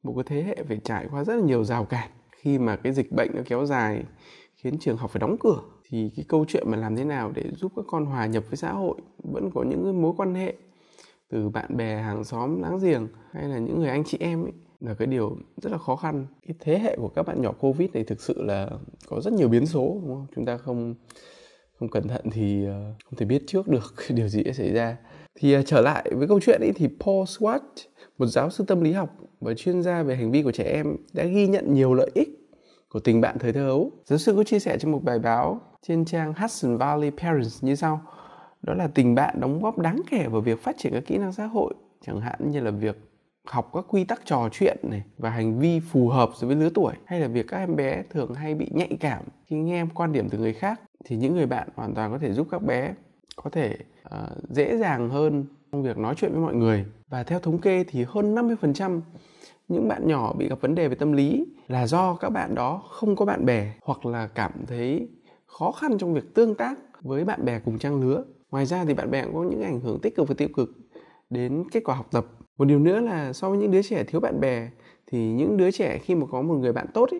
một 0.03 0.13
cái 0.15 0.23
thế 0.27 0.43
hệ 0.43 0.63
phải 0.67 0.79
trải 0.83 1.07
qua 1.11 1.23
rất 1.23 1.35
là 1.35 1.41
nhiều 1.41 1.63
rào 1.63 1.85
cản. 1.85 2.09
Khi 2.31 2.59
mà 2.59 2.75
cái 2.75 2.93
dịch 2.93 3.11
bệnh 3.11 3.31
nó 3.35 3.41
kéo 3.45 3.65
dài, 3.65 4.03
khiến 4.55 4.79
trường 4.79 4.97
học 4.97 5.11
phải 5.11 5.19
đóng 5.19 5.35
cửa, 5.39 5.61
thì 5.89 6.11
cái 6.15 6.25
câu 6.29 6.45
chuyện 6.47 6.71
mà 6.71 6.77
làm 6.77 6.95
thế 6.95 7.03
nào 7.03 7.31
để 7.35 7.43
giúp 7.55 7.71
các 7.75 7.85
con 7.87 8.05
hòa 8.05 8.25
nhập 8.25 8.43
với 8.49 8.57
xã 8.57 8.71
hội 8.71 9.01
vẫn 9.17 9.51
có 9.53 9.63
những 9.63 9.83
cái 9.83 9.93
mối 9.93 10.13
quan 10.17 10.35
hệ 10.35 10.55
từ 11.29 11.49
bạn 11.49 11.77
bè, 11.77 12.01
hàng 12.01 12.23
xóm, 12.23 12.61
láng 12.61 12.79
giềng 12.83 13.07
hay 13.31 13.43
là 13.43 13.57
những 13.57 13.79
người 13.79 13.89
anh 13.89 14.03
chị 14.03 14.17
em 14.19 14.43
ấy 14.43 14.53
là 14.81 14.93
cái 14.93 15.07
điều 15.07 15.37
rất 15.61 15.71
là 15.71 15.77
khó 15.77 15.95
khăn 15.95 16.25
cái 16.47 16.55
thế 16.59 16.79
hệ 16.79 16.95
của 16.95 17.09
các 17.09 17.23
bạn 17.23 17.41
nhỏ 17.41 17.51
covid 17.51 17.89
này 17.93 18.03
thực 18.03 18.21
sự 18.21 18.41
là 18.41 18.69
có 19.07 19.21
rất 19.21 19.33
nhiều 19.33 19.47
biến 19.47 19.65
số 19.65 19.99
đúng 20.01 20.15
không 20.15 20.25
chúng 20.35 20.45
ta 20.45 20.57
không 20.57 20.95
không 21.79 21.89
cẩn 21.89 22.07
thận 22.07 22.21
thì 22.31 22.65
ờ, 22.65 22.93
không 23.05 23.15
thể 23.17 23.25
biết 23.25 23.43
trước 23.47 23.67
được 23.67 23.93
điều 24.09 24.27
gì 24.27 24.43
sẽ 24.45 24.53
xảy 24.53 24.73
ra 24.73 24.97
thì 25.35 25.53
ờ, 25.53 25.61
trở 25.65 25.81
lại 25.81 26.11
với 26.15 26.27
câu 26.27 26.39
chuyện 26.39 26.61
ấy 26.61 26.71
thì 26.75 26.87
Paul 26.99 27.23
Swart 27.23 27.59
một 28.17 28.25
giáo 28.25 28.49
sư 28.49 28.63
tâm 28.67 28.81
lý 28.81 28.91
học 28.91 29.09
và 29.39 29.53
chuyên 29.53 29.81
gia 29.81 30.03
về 30.03 30.15
hành 30.15 30.31
vi 30.31 30.43
của 30.43 30.51
trẻ 30.51 30.63
em 30.63 30.95
đã 31.13 31.23
ghi 31.23 31.47
nhận 31.47 31.73
nhiều 31.73 31.93
lợi 31.93 32.11
ích 32.13 32.29
của 32.89 32.99
tình 32.99 33.21
bạn 33.21 33.37
thời 33.39 33.53
thơ 33.53 33.67
ấu. 33.67 33.91
Giáo 34.05 34.19
sư 34.19 34.33
có 34.35 34.43
chia 34.43 34.59
sẻ 34.59 34.77
trong 34.77 34.91
một 34.91 35.03
bài 35.03 35.19
báo 35.19 35.61
trên 35.87 36.05
trang 36.05 36.33
Hudson 36.33 36.77
Valley 36.77 37.09
Parents 37.09 37.63
như 37.63 37.75
sau. 37.75 38.01
Đó 38.61 38.73
là 38.73 38.87
tình 38.87 39.15
bạn 39.15 39.39
đóng 39.39 39.61
góp 39.61 39.79
đáng 39.79 40.01
kể 40.11 40.27
vào 40.27 40.41
việc 40.41 40.63
phát 40.63 40.75
triển 40.77 40.93
các 40.93 41.03
kỹ 41.05 41.17
năng 41.17 41.33
xã 41.33 41.45
hội, 41.45 41.73
chẳng 42.05 42.21
hạn 42.21 42.51
như 42.51 42.59
là 42.59 42.71
việc 42.71 43.10
học 43.45 43.69
các 43.73 43.85
quy 43.87 44.03
tắc 44.03 44.25
trò 44.25 44.49
chuyện 44.51 44.77
này 44.83 45.03
và 45.17 45.29
hành 45.29 45.59
vi 45.59 45.79
phù 45.79 46.09
hợp 46.09 46.29
với 46.41 46.55
lứa 46.55 46.69
tuổi 46.73 46.93
hay 47.05 47.19
là 47.19 47.27
việc 47.27 47.45
các 47.47 47.57
em 47.57 47.75
bé 47.75 48.03
thường 48.09 48.33
hay 48.33 48.55
bị 48.55 48.67
nhạy 48.71 48.97
cảm 48.99 49.23
khi 49.45 49.55
nghe 49.55 49.85
quan 49.93 50.11
điểm 50.11 50.29
từ 50.29 50.37
người 50.37 50.53
khác 50.53 50.81
thì 51.05 51.15
những 51.15 51.35
người 51.35 51.45
bạn 51.45 51.69
hoàn 51.75 51.93
toàn 51.93 52.11
có 52.11 52.17
thể 52.19 52.33
giúp 52.33 52.47
các 52.51 52.63
bé 52.63 52.93
có 53.35 53.49
thể 53.49 53.77
uh, 54.15 54.49
dễ 54.49 54.77
dàng 54.77 55.09
hơn 55.09 55.45
trong 55.71 55.83
việc 55.83 55.97
nói 55.97 56.15
chuyện 56.17 56.31
với 56.31 56.41
mọi 56.41 56.55
người 56.55 56.85
và 57.09 57.23
theo 57.23 57.39
thống 57.39 57.61
kê 57.61 57.83
thì 57.83 58.05
hơn 58.07 58.35
50% 58.35 59.01
những 59.67 59.87
bạn 59.87 60.07
nhỏ 60.07 60.33
bị 60.33 60.49
gặp 60.49 60.61
vấn 60.61 60.75
đề 60.75 60.87
về 60.87 60.95
tâm 60.95 61.11
lý 61.11 61.45
là 61.67 61.87
do 61.87 62.15
các 62.15 62.29
bạn 62.29 62.55
đó 62.55 62.83
không 62.89 63.15
có 63.15 63.25
bạn 63.25 63.45
bè 63.45 63.73
hoặc 63.81 64.05
là 64.05 64.27
cảm 64.27 64.51
thấy 64.67 65.09
khó 65.45 65.71
khăn 65.71 65.97
trong 65.97 66.13
việc 66.13 66.33
tương 66.33 66.55
tác 66.55 66.75
với 67.01 67.25
bạn 67.25 67.45
bè 67.45 67.59
cùng 67.59 67.79
trang 67.79 68.01
lứa. 68.01 68.23
Ngoài 68.51 68.65
ra 68.65 68.85
thì 68.85 68.93
bạn 68.93 69.11
bè 69.11 69.23
cũng 69.23 69.35
có 69.35 69.43
những 69.43 69.61
ảnh 69.61 69.79
hưởng 69.79 69.99
tích 70.01 70.15
cực 70.15 70.27
và 70.27 70.35
tiêu 70.37 70.47
cực 70.55 70.69
đến 71.29 71.63
kết 71.71 71.83
quả 71.85 71.95
học 71.95 72.07
tập. 72.11 72.25
Một 72.61 72.65
điều 72.65 72.79
nữa 72.79 72.99
là 72.99 73.33
so 73.33 73.49
với 73.49 73.57
những 73.57 73.71
đứa 73.71 73.81
trẻ 73.81 74.03
thiếu 74.03 74.21
bạn 74.21 74.39
bè 74.39 74.69
thì 75.07 75.31
những 75.31 75.57
đứa 75.57 75.71
trẻ 75.71 75.97
khi 75.97 76.15
mà 76.15 76.25
có 76.31 76.41
một 76.41 76.53
người 76.53 76.73
bạn 76.73 76.87
tốt 76.93 77.09
ấy, 77.11 77.19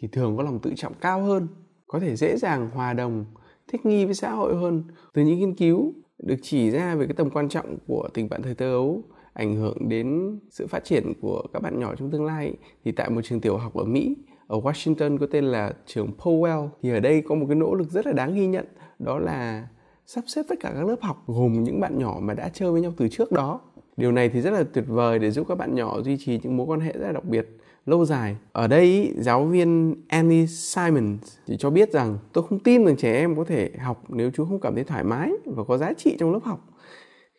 thì 0.00 0.08
thường 0.08 0.36
có 0.36 0.42
lòng 0.42 0.58
tự 0.58 0.72
trọng 0.76 0.92
cao 1.00 1.22
hơn, 1.22 1.48
có 1.86 2.00
thể 2.00 2.16
dễ 2.16 2.36
dàng 2.36 2.70
hòa 2.70 2.92
đồng, 2.92 3.24
thích 3.72 3.86
nghi 3.86 4.04
với 4.04 4.14
xã 4.14 4.30
hội 4.30 4.56
hơn. 4.56 4.82
Từ 5.14 5.22
những 5.22 5.38
nghiên 5.38 5.54
cứu 5.54 5.92
được 6.18 6.36
chỉ 6.42 6.70
ra 6.70 6.94
về 6.94 7.06
cái 7.06 7.14
tầm 7.14 7.30
quan 7.30 7.48
trọng 7.48 7.78
của 7.86 8.08
tình 8.14 8.28
bạn 8.28 8.42
thời 8.42 8.54
thơ 8.54 8.72
ấu 8.72 9.02
ảnh 9.32 9.56
hưởng 9.56 9.88
đến 9.88 10.38
sự 10.50 10.66
phát 10.66 10.84
triển 10.84 11.12
của 11.20 11.42
các 11.52 11.62
bạn 11.62 11.80
nhỏ 11.80 11.94
trong 11.94 12.10
tương 12.10 12.24
lai 12.24 12.54
thì 12.84 12.92
tại 12.92 13.10
một 13.10 13.20
trường 13.24 13.40
tiểu 13.40 13.56
học 13.56 13.74
ở 13.74 13.84
Mỹ 13.84 14.16
ở 14.46 14.58
Washington 14.58 15.18
có 15.18 15.26
tên 15.30 15.44
là 15.44 15.72
trường 15.86 16.10
Powell 16.18 16.68
thì 16.82 16.90
ở 16.90 17.00
đây 17.00 17.22
có 17.28 17.34
một 17.34 17.46
cái 17.48 17.56
nỗ 17.56 17.74
lực 17.74 17.90
rất 17.90 18.06
là 18.06 18.12
đáng 18.12 18.34
ghi 18.34 18.46
nhận 18.46 18.66
đó 18.98 19.18
là 19.18 19.68
sắp 20.06 20.24
xếp 20.26 20.42
tất 20.48 20.54
cả 20.60 20.72
các 20.74 20.86
lớp 20.86 20.96
học 21.00 21.22
gồm 21.26 21.62
những 21.62 21.80
bạn 21.80 21.98
nhỏ 21.98 22.18
mà 22.20 22.34
đã 22.34 22.48
chơi 22.48 22.72
với 22.72 22.80
nhau 22.80 22.92
từ 22.96 23.08
trước 23.08 23.32
đó 23.32 23.60
điều 23.98 24.12
này 24.12 24.28
thì 24.28 24.40
rất 24.40 24.50
là 24.50 24.64
tuyệt 24.72 24.84
vời 24.88 25.18
để 25.18 25.30
giúp 25.30 25.46
các 25.48 25.58
bạn 25.58 25.74
nhỏ 25.74 26.00
duy 26.02 26.16
trì 26.16 26.40
những 26.42 26.56
mối 26.56 26.66
quan 26.66 26.80
hệ 26.80 26.92
rất 26.92 27.06
là 27.06 27.12
đặc 27.12 27.24
biệt 27.24 27.48
lâu 27.86 28.04
dài. 28.04 28.36
Ở 28.52 28.66
đây 28.66 29.12
giáo 29.16 29.44
viên 29.44 29.94
Annie 30.08 30.46
Simons 30.46 31.38
chỉ 31.46 31.56
cho 31.58 31.70
biết 31.70 31.92
rằng 31.92 32.18
tôi 32.32 32.44
không 32.48 32.58
tin 32.58 32.84
rằng 32.84 32.96
trẻ 32.96 33.12
em 33.12 33.36
có 33.36 33.44
thể 33.44 33.70
học 33.78 34.04
nếu 34.08 34.30
chú 34.30 34.44
không 34.44 34.60
cảm 34.60 34.74
thấy 34.74 34.84
thoải 34.84 35.04
mái 35.04 35.30
và 35.44 35.64
có 35.64 35.78
giá 35.78 35.92
trị 35.92 36.16
trong 36.20 36.32
lớp 36.32 36.40
học. 36.42 36.68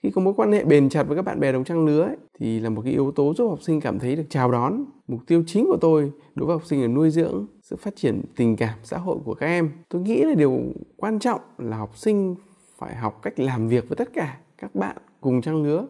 Khi 0.04 0.12
có 0.12 0.22
mối 0.22 0.34
quan 0.38 0.52
hệ 0.52 0.64
bền 0.64 0.90
chặt 0.90 1.04
với 1.04 1.16
các 1.16 1.26
bạn 1.26 1.40
bè 1.40 1.52
đồng 1.52 1.64
trang 1.64 1.86
lứa 1.86 2.02
ấy, 2.02 2.18
thì 2.40 2.60
là 2.60 2.70
một 2.70 2.82
cái 2.82 2.94
yếu 2.94 3.12
tố 3.12 3.34
giúp 3.34 3.50
học 3.50 3.62
sinh 3.62 3.82
cảm 3.82 4.00
thấy 4.00 4.16
được 4.16 4.26
chào 4.30 4.52
đón. 4.52 4.84
Mục 5.08 5.20
tiêu 5.28 5.44
chính 5.48 5.66
của 5.66 5.78
tôi 5.82 6.12
đối 6.36 6.48
với 6.48 6.56
học 6.56 6.66
sinh 6.66 6.82
là 6.82 6.88
nuôi 6.88 7.10
dưỡng 7.10 7.46
sự 7.62 7.76
phát 7.76 7.96
triển 7.96 8.22
tình 8.36 8.56
cảm 8.56 8.80
xã 8.84 8.98
hội 8.98 9.18
của 9.26 9.34
các 9.34 9.46
em. 9.48 9.70
Tôi 9.90 10.02
nghĩ 10.02 10.24
là 10.24 10.34
điều 10.34 10.60
quan 10.98 11.20
trọng 11.20 11.42
là 11.58 11.78
học 11.78 11.98
sinh 11.98 12.36
phải 12.78 12.96
học 12.96 13.20
cách 13.22 13.40
làm 13.40 13.68
việc 13.68 13.90
với 13.90 13.96
tất 13.96 14.14
cả 14.14 14.38
các 14.58 14.76
bạn 14.76 14.98
cùng 15.22 15.42
trang 15.42 15.64
lứa 15.64 15.88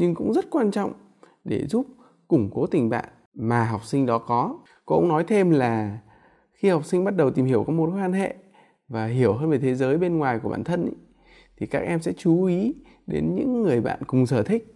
nhưng 0.00 0.14
cũng 0.14 0.32
rất 0.32 0.50
quan 0.50 0.70
trọng 0.70 0.92
để 1.44 1.66
giúp 1.66 1.86
củng 2.28 2.50
cố 2.54 2.66
tình 2.66 2.88
bạn 2.88 3.04
mà 3.34 3.64
học 3.64 3.84
sinh 3.84 4.06
đó 4.06 4.18
có. 4.18 4.58
Cô 4.86 4.96
cũng 4.96 5.08
nói 5.08 5.24
thêm 5.28 5.50
là 5.50 5.98
khi 6.52 6.68
học 6.68 6.84
sinh 6.84 7.04
bắt 7.04 7.16
đầu 7.16 7.30
tìm 7.30 7.46
hiểu 7.46 7.64
các 7.64 7.72
mối 7.72 7.90
quan 7.90 8.12
hệ 8.12 8.34
và 8.88 9.06
hiểu 9.06 9.32
hơn 9.32 9.50
về 9.50 9.58
thế 9.58 9.74
giới 9.74 9.98
bên 9.98 10.18
ngoài 10.18 10.38
của 10.42 10.48
bản 10.48 10.64
thân 10.64 10.84
ý, 10.84 10.92
thì 11.56 11.66
các 11.66 11.78
em 11.78 12.00
sẽ 12.00 12.12
chú 12.12 12.44
ý 12.44 12.74
đến 13.06 13.34
những 13.34 13.62
người 13.62 13.80
bạn 13.80 13.98
cùng 14.06 14.26
sở 14.26 14.42
thích 14.42 14.74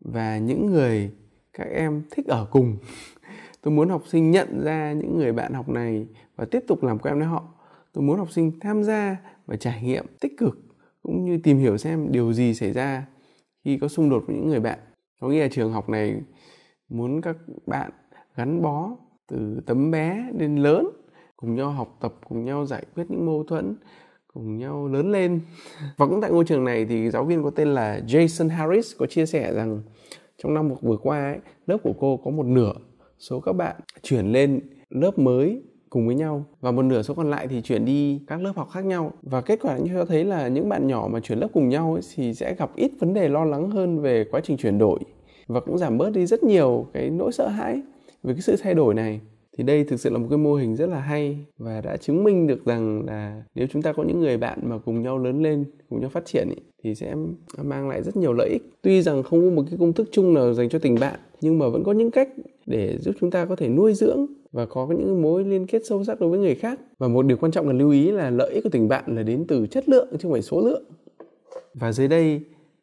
và 0.00 0.38
những 0.38 0.66
người 0.66 1.10
các 1.52 1.64
em 1.64 2.02
thích 2.10 2.26
ở 2.26 2.46
cùng. 2.50 2.76
Tôi 3.62 3.74
muốn 3.74 3.88
học 3.88 4.02
sinh 4.06 4.30
nhận 4.30 4.64
ra 4.64 4.92
những 4.92 5.18
người 5.18 5.32
bạn 5.32 5.52
học 5.52 5.68
này 5.68 6.06
và 6.36 6.44
tiếp 6.44 6.64
tục 6.68 6.82
làm 6.82 6.98
quen 6.98 7.18
với 7.18 7.26
họ. 7.26 7.44
Tôi 7.92 8.04
muốn 8.04 8.18
học 8.18 8.30
sinh 8.30 8.60
tham 8.60 8.84
gia 8.84 9.16
và 9.46 9.56
trải 9.56 9.82
nghiệm 9.82 10.06
tích 10.20 10.32
cực 10.38 10.58
cũng 11.02 11.24
như 11.24 11.38
tìm 11.38 11.58
hiểu 11.58 11.78
xem 11.78 12.12
điều 12.12 12.32
gì 12.32 12.54
xảy 12.54 12.72
ra 12.72 13.06
khi 13.64 13.78
có 13.78 13.88
xung 13.88 14.10
đột 14.10 14.24
với 14.26 14.36
những 14.36 14.48
người 14.48 14.60
bạn. 14.60 14.78
Có 15.20 15.28
nghĩa 15.28 15.40
là 15.40 15.48
trường 15.48 15.72
học 15.72 15.88
này 15.88 16.20
muốn 16.88 17.20
các 17.20 17.36
bạn 17.66 17.90
gắn 18.36 18.62
bó 18.62 18.90
từ 19.28 19.60
tấm 19.66 19.90
bé 19.90 20.26
đến 20.38 20.56
lớn 20.56 20.88
cùng 21.36 21.54
nhau 21.54 21.70
học 21.70 21.96
tập 22.00 22.14
cùng 22.28 22.44
nhau 22.44 22.66
giải 22.66 22.84
quyết 22.94 23.04
những 23.08 23.26
mâu 23.26 23.44
thuẫn 23.44 23.76
cùng 24.26 24.58
nhau 24.58 24.88
lớn 24.88 25.10
lên. 25.10 25.40
Và 25.96 26.06
cũng 26.06 26.20
tại 26.20 26.30
ngôi 26.30 26.44
trường 26.44 26.64
này 26.64 26.86
thì 26.86 27.10
giáo 27.10 27.24
viên 27.24 27.42
có 27.42 27.50
tên 27.50 27.68
là 27.68 28.00
Jason 28.06 28.48
Harris 28.48 28.96
có 28.98 29.06
chia 29.06 29.26
sẻ 29.26 29.54
rằng 29.54 29.82
trong 30.38 30.54
năm 30.54 30.74
vừa 30.82 30.96
qua 30.96 31.24
ấy, 31.24 31.38
lớp 31.66 31.78
của 31.82 31.92
cô 32.00 32.16
có 32.16 32.30
một 32.30 32.46
nửa 32.46 32.72
số 33.18 33.40
các 33.40 33.52
bạn 33.52 33.76
chuyển 34.02 34.32
lên 34.32 34.60
lớp 34.90 35.18
mới 35.18 35.62
cùng 35.92 36.06
với 36.06 36.14
nhau. 36.14 36.44
Và 36.60 36.70
một 36.70 36.82
nửa 36.82 37.02
số 37.02 37.14
còn 37.14 37.30
lại 37.30 37.48
thì 37.48 37.60
chuyển 37.60 37.84
đi 37.84 38.20
các 38.26 38.40
lớp 38.40 38.52
học 38.56 38.68
khác 38.72 38.84
nhau. 38.84 39.12
Và 39.22 39.40
kết 39.40 39.58
quả 39.62 39.78
như 39.78 39.90
cho 39.94 40.04
thấy 40.04 40.24
là 40.24 40.48
những 40.48 40.68
bạn 40.68 40.86
nhỏ 40.86 41.08
mà 41.12 41.20
chuyển 41.20 41.38
lớp 41.38 41.48
cùng 41.52 41.68
nhau 41.68 41.92
ấy, 41.92 42.02
thì 42.14 42.34
sẽ 42.34 42.54
gặp 42.54 42.70
ít 42.76 42.92
vấn 43.00 43.14
đề 43.14 43.28
lo 43.28 43.44
lắng 43.44 43.70
hơn 43.70 44.00
về 44.00 44.24
quá 44.30 44.40
trình 44.44 44.56
chuyển 44.56 44.78
đổi. 44.78 44.98
Và 45.46 45.60
cũng 45.60 45.78
giảm 45.78 45.98
bớt 45.98 46.10
đi 46.10 46.26
rất 46.26 46.42
nhiều 46.42 46.86
cái 46.92 47.10
nỗi 47.10 47.32
sợ 47.32 47.48
hãi 47.48 47.80
về 48.22 48.34
cái 48.34 48.42
sự 48.42 48.56
thay 48.62 48.74
đổi 48.74 48.94
này. 48.94 49.20
Thì 49.58 49.64
đây 49.64 49.84
thực 49.84 50.00
sự 50.00 50.10
là 50.10 50.18
một 50.18 50.26
cái 50.30 50.38
mô 50.38 50.54
hình 50.54 50.76
rất 50.76 50.88
là 50.88 51.00
hay 51.00 51.38
và 51.58 51.80
đã 51.80 51.96
chứng 51.96 52.24
minh 52.24 52.46
được 52.46 52.64
rằng 52.64 53.06
là 53.06 53.42
nếu 53.54 53.66
chúng 53.70 53.82
ta 53.82 53.92
có 53.92 54.02
những 54.02 54.20
người 54.20 54.36
bạn 54.36 54.58
mà 54.62 54.78
cùng 54.78 55.02
nhau 55.02 55.18
lớn 55.18 55.42
lên 55.42 55.64
cùng 55.90 56.00
nhau 56.00 56.10
phát 56.10 56.26
triển 56.26 56.48
ý, 56.48 56.62
thì 56.84 56.94
sẽ 56.94 57.14
mang 57.62 57.88
lại 57.88 58.02
rất 58.02 58.16
nhiều 58.16 58.32
lợi 58.32 58.48
ích. 58.48 58.62
Tuy 58.82 59.02
rằng 59.02 59.22
không 59.22 59.40
có 59.40 59.56
một 59.56 59.62
cái 59.70 59.78
công 59.78 59.92
thức 59.92 60.08
chung 60.12 60.34
nào 60.34 60.52
dành 60.52 60.68
cho 60.68 60.78
tình 60.78 60.96
bạn 61.00 61.20
nhưng 61.40 61.58
mà 61.58 61.68
vẫn 61.68 61.84
có 61.84 61.92
những 61.92 62.10
cách 62.10 62.28
để 62.66 62.98
giúp 62.98 63.14
chúng 63.20 63.30
ta 63.30 63.44
có 63.44 63.56
thể 63.56 63.68
nuôi 63.68 63.94
dưỡng 63.94 64.26
và 64.52 64.66
có 64.66 64.86
những 64.86 65.22
mối 65.22 65.44
liên 65.44 65.66
kết 65.66 65.82
sâu 65.88 66.04
sắc 66.04 66.20
đối 66.20 66.30
với 66.30 66.38
người 66.38 66.54
khác 66.54 66.80
và 66.98 67.08
một 67.08 67.26
điều 67.26 67.36
quan 67.36 67.52
trọng 67.52 67.66
cần 67.66 67.78
lưu 67.78 67.90
ý 67.90 68.10
là 68.10 68.30
lợi 68.30 68.52
ích 68.52 68.64
của 68.64 68.70
tình 68.70 68.88
bạn 68.88 69.04
là 69.16 69.22
đến 69.22 69.44
từ 69.48 69.66
chất 69.66 69.88
lượng 69.88 70.08
chứ 70.12 70.18
không 70.22 70.32
phải 70.32 70.42
số 70.42 70.60
lượng 70.60 70.82
và 71.74 71.92
dưới 71.92 72.08
đây 72.08 72.40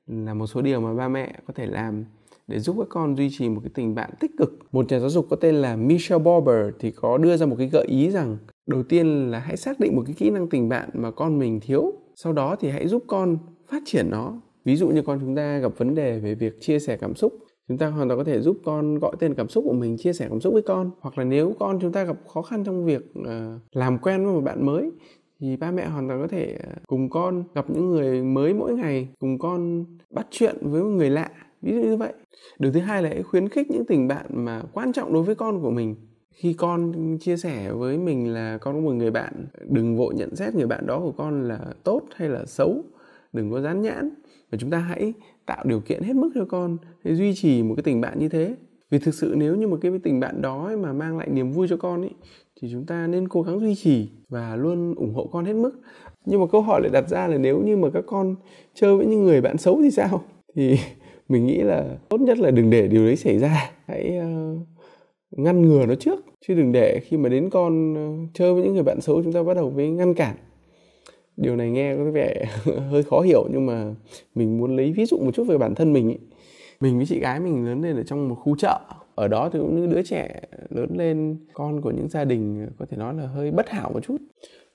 là 0.08 0.34
một 0.34 0.48
số 0.48 0.62
điều 0.62 0.82
mà 0.82 0.94
ba 0.94 1.08
mẹ 1.08 1.36
có 1.48 1.54
thể 1.54 1.66
làm 1.66 2.06
để 2.50 2.60
giúp 2.60 2.76
các 2.80 2.88
con 2.90 3.16
duy 3.16 3.30
trì 3.32 3.50
một 3.50 3.62
cái 3.64 3.72
tình 3.74 3.96
bạn 3.96 4.10
tích 4.20 4.32
cực. 4.38 4.60
Một 4.72 4.92
nhà 4.92 5.00
giáo 5.00 5.10
dục 5.10 5.28
có 5.30 5.36
tên 5.36 5.56
là 5.56 5.76
Michelle 5.76 6.24
Barber 6.24 6.76
thì 6.80 6.92
có 6.92 7.18
đưa 7.18 7.38
ra 7.38 7.46
một 7.46 7.56
cái 7.58 7.70
gợi 7.70 7.86
ý 7.88 8.10
rằng, 8.10 8.38
đầu 8.68 8.84
tiên 8.84 9.32
là 9.32 9.40
hãy 9.40 9.58
xác 9.58 9.80
định 9.80 9.96
một 9.96 10.04
cái 10.06 10.16
kỹ 10.18 10.30
năng 10.30 10.50
tình 10.50 10.70
bạn 10.70 10.90
mà 10.94 11.12
con 11.12 11.40
mình 11.40 11.60
thiếu. 11.60 11.94
Sau 12.16 12.34
đó 12.34 12.56
thì 12.60 12.70
hãy 12.70 12.88
giúp 12.88 13.04
con 13.08 13.38
phát 13.68 13.84
triển 13.86 14.10
nó. 14.10 14.42
Ví 14.66 14.76
dụ 14.76 14.88
như 14.88 15.02
con 15.02 15.20
chúng 15.20 15.36
ta 15.36 15.58
gặp 15.58 15.72
vấn 15.78 15.96
đề 15.96 16.20
về 16.20 16.36
việc 16.36 16.62
chia 16.62 16.80
sẻ 16.80 16.98
cảm 16.98 17.16
xúc 17.16 17.34
chúng 17.70 17.78
ta 17.78 17.88
hoàn 17.88 18.08
toàn 18.10 18.18
có 18.18 18.24
thể 18.24 18.42
giúp 18.42 18.58
con 18.66 19.00
gọi 19.00 19.16
tên 19.20 19.34
cảm 19.34 19.50
xúc 19.50 19.64
của 19.68 19.74
mình 19.74 19.98
chia 19.98 20.14
sẻ 20.14 20.28
cảm 20.30 20.42
xúc 20.42 20.54
với 20.54 20.62
con. 20.62 20.92
Hoặc 21.00 21.18
là 21.18 21.24
nếu 21.24 21.56
con 21.60 21.80
chúng 21.82 21.92
ta 21.92 22.04
gặp 22.04 22.18
khó 22.28 22.42
khăn 22.42 22.64
trong 22.64 22.86
việc 22.86 23.14
uh, 23.20 23.26
làm 23.72 23.98
quen 23.98 24.26
với 24.26 24.34
một 24.34 24.42
bạn 24.42 24.66
mới 24.66 24.92
thì 25.40 25.58
ba 25.58 25.72
mẹ 25.72 25.88
hoàn 25.88 26.08
toàn 26.08 26.22
có 26.22 26.28
thể 26.28 26.58
ờ, 26.64 26.70
cùng 26.88 27.10
con 27.10 27.44
gặp 27.56 27.70
những 27.70 27.90
người 27.90 28.24
mới 28.24 28.54
mỗi 28.54 28.74
ngày 28.74 29.08
cùng 29.20 29.40
con 29.40 29.86
bắt 30.10 30.28
chuyện 30.32 30.58
với 30.62 30.84
một 30.84 30.90
người 30.90 31.10
lạ. 31.10 31.30
Ví 31.62 31.74
dụ 31.74 31.82
như 31.82 31.98
vậy. 31.98 32.14
Điều 32.60 32.72
thứ 32.72 32.80
hai 32.80 33.04
là 33.04 33.10
hãy 33.10 33.24
khuyến 33.24 33.50
khích 33.50 33.72
những 33.72 33.86
tình 33.86 34.08
bạn 34.08 34.26
mà 34.30 34.64
quan 34.74 34.94
trọng 34.94 35.14
đối 35.14 35.24
với 35.24 35.36
con 35.36 35.62
của 35.62 35.72
mình. 35.72 35.96
Khi 36.32 36.54
con 36.54 36.94
chia 37.20 37.38
sẻ 37.38 37.72
với 37.72 37.98
mình 37.98 38.34
là 38.34 38.58
con 38.58 38.74
có 38.74 38.82
một 38.82 38.94
người 38.94 39.12
bạn 39.12 39.46
đừng 39.70 39.98
vội 39.98 40.14
nhận 40.16 40.36
xét 40.36 40.56
người 40.56 40.68
bạn 40.68 40.88
đó 40.88 41.00
của 41.00 41.12
con 41.12 41.48
là 41.48 41.60
tốt 41.84 42.02
hay 42.16 42.30
là 42.30 42.46
xấu 42.46 42.84
đừng 43.34 43.52
có 43.52 43.62
dán 43.62 43.82
nhãn. 43.82 44.10
Và 44.52 44.58
chúng 44.58 44.70
ta 44.70 44.78
hãy 44.78 45.14
tạo 45.50 45.64
điều 45.68 45.80
kiện 45.80 46.04
hết 46.04 46.16
mức 46.16 46.30
cho 46.36 46.46
con 46.46 46.78
để 47.04 47.16
duy 47.16 47.36
trì 47.36 47.64
một 47.64 47.76
cái 47.76 47.84
tình 47.84 48.02
bạn 48.02 48.20
như 48.20 48.30
thế. 48.30 48.56
Vì 48.90 49.00
thực 49.00 49.14
sự 49.14 49.34
nếu 49.38 49.56
như 49.56 49.68
một 49.68 49.78
cái 49.82 49.92
tình 50.04 50.20
bạn 50.20 50.42
đó 50.42 50.72
mà 50.80 50.94
mang 50.94 51.18
lại 51.18 51.30
niềm 51.30 51.52
vui 51.52 51.68
cho 51.68 51.78
con 51.78 52.02
ấy 52.02 52.12
thì 52.62 52.70
chúng 52.72 52.86
ta 52.86 53.08
nên 53.08 53.28
cố 53.28 53.42
gắng 53.42 53.60
duy 53.60 53.76
trì 53.76 54.10
và 54.30 54.56
luôn 54.56 54.96
ủng 54.96 55.14
hộ 55.14 55.30
con 55.32 55.46
hết 55.46 55.54
mức. 55.54 55.72
Nhưng 56.26 56.40
mà 56.40 56.46
câu 56.52 56.62
hỏi 56.62 56.82
lại 56.82 56.90
đặt 56.94 57.10
ra 57.10 57.28
là 57.28 57.38
nếu 57.38 57.62
như 57.62 57.78
mà 57.78 57.90
các 57.94 58.04
con 58.08 58.36
chơi 58.74 58.98
với 58.98 59.06
những 59.06 59.24
người 59.24 59.42
bạn 59.42 59.58
xấu 59.58 59.82
thì 59.82 59.92
sao? 59.92 60.24
Thì 60.56 60.78
mình 61.30 61.46
nghĩ 61.46 61.58
là 61.58 61.98
tốt 62.10 62.22
nhất 62.22 62.38
là 62.38 62.52
đừng 62.52 62.70
để 62.70 62.88
điều 62.88 63.06
đấy 63.06 63.16
xảy 63.16 63.40
ra. 63.40 63.72
Hãy 63.88 64.20
uh, 64.20 64.68
ngăn 65.32 65.62
ngừa 65.62 65.86
nó 65.86 65.96
trước. 65.96 66.26
Chứ 66.48 66.54
đừng 66.54 66.72
để 66.72 67.00
khi 67.04 67.18
mà 67.18 67.30
đến 67.30 67.50
con 67.50 67.94
uh, 67.94 68.30
chơi 68.34 68.54
với 68.54 68.64
những 68.64 68.74
người 68.74 68.84
bạn 68.84 69.02
xấu 69.02 69.24
chúng 69.24 69.34
ta 69.34 69.44
bắt 69.44 69.54
đầu 69.54 69.70
với 69.70 69.90
ngăn 69.90 70.14
cản 70.14 70.36
điều 71.42 71.56
này 71.56 71.72
nghe 71.72 71.96
có 71.96 72.04
vẻ 72.04 72.46
hơi 72.90 73.04
khó 73.04 73.22
hiểu 73.22 73.48
nhưng 73.52 73.66
mà 73.66 73.94
mình 74.36 74.58
muốn 74.58 74.76
lấy 74.76 74.92
ví 74.92 75.06
dụ 75.06 75.18
một 75.18 75.32
chút 75.36 75.44
về 75.44 75.58
bản 75.58 75.76
thân 75.76 75.94
mình 75.94 76.10
ý. 76.10 76.18
mình 76.82 76.98
với 76.98 77.06
chị 77.06 77.20
gái 77.20 77.40
mình 77.40 77.66
lớn 77.66 77.82
lên 77.82 77.96
ở 77.96 78.04
trong 78.04 78.30
một 78.30 78.36
khu 78.36 78.56
chợ. 78.56 78.80
Ở 79.16 79.28
đó 79.28 79.50
thì 79.54 79.60
cũng 79.60 79.76
những 79.76 79.90
đứa 79.90 80.02
trẻ 80.02 80.42
lớn 80.70 80.90
lên 80.98 81.38
con 81.54 81.82
của 81.82 81.92
những 81.92 82.10
gia 82.10 82.26
đình 82.26 82.68
có 82.80 82.86
thể 82.86 82.98
nói 82.98 83.14
là 83.14 83.28
hơi 83.28 83.52
bất 83.52 83.70
hảo 83.70 83.92
một 83.94 84.00
chút. 84.04 84.18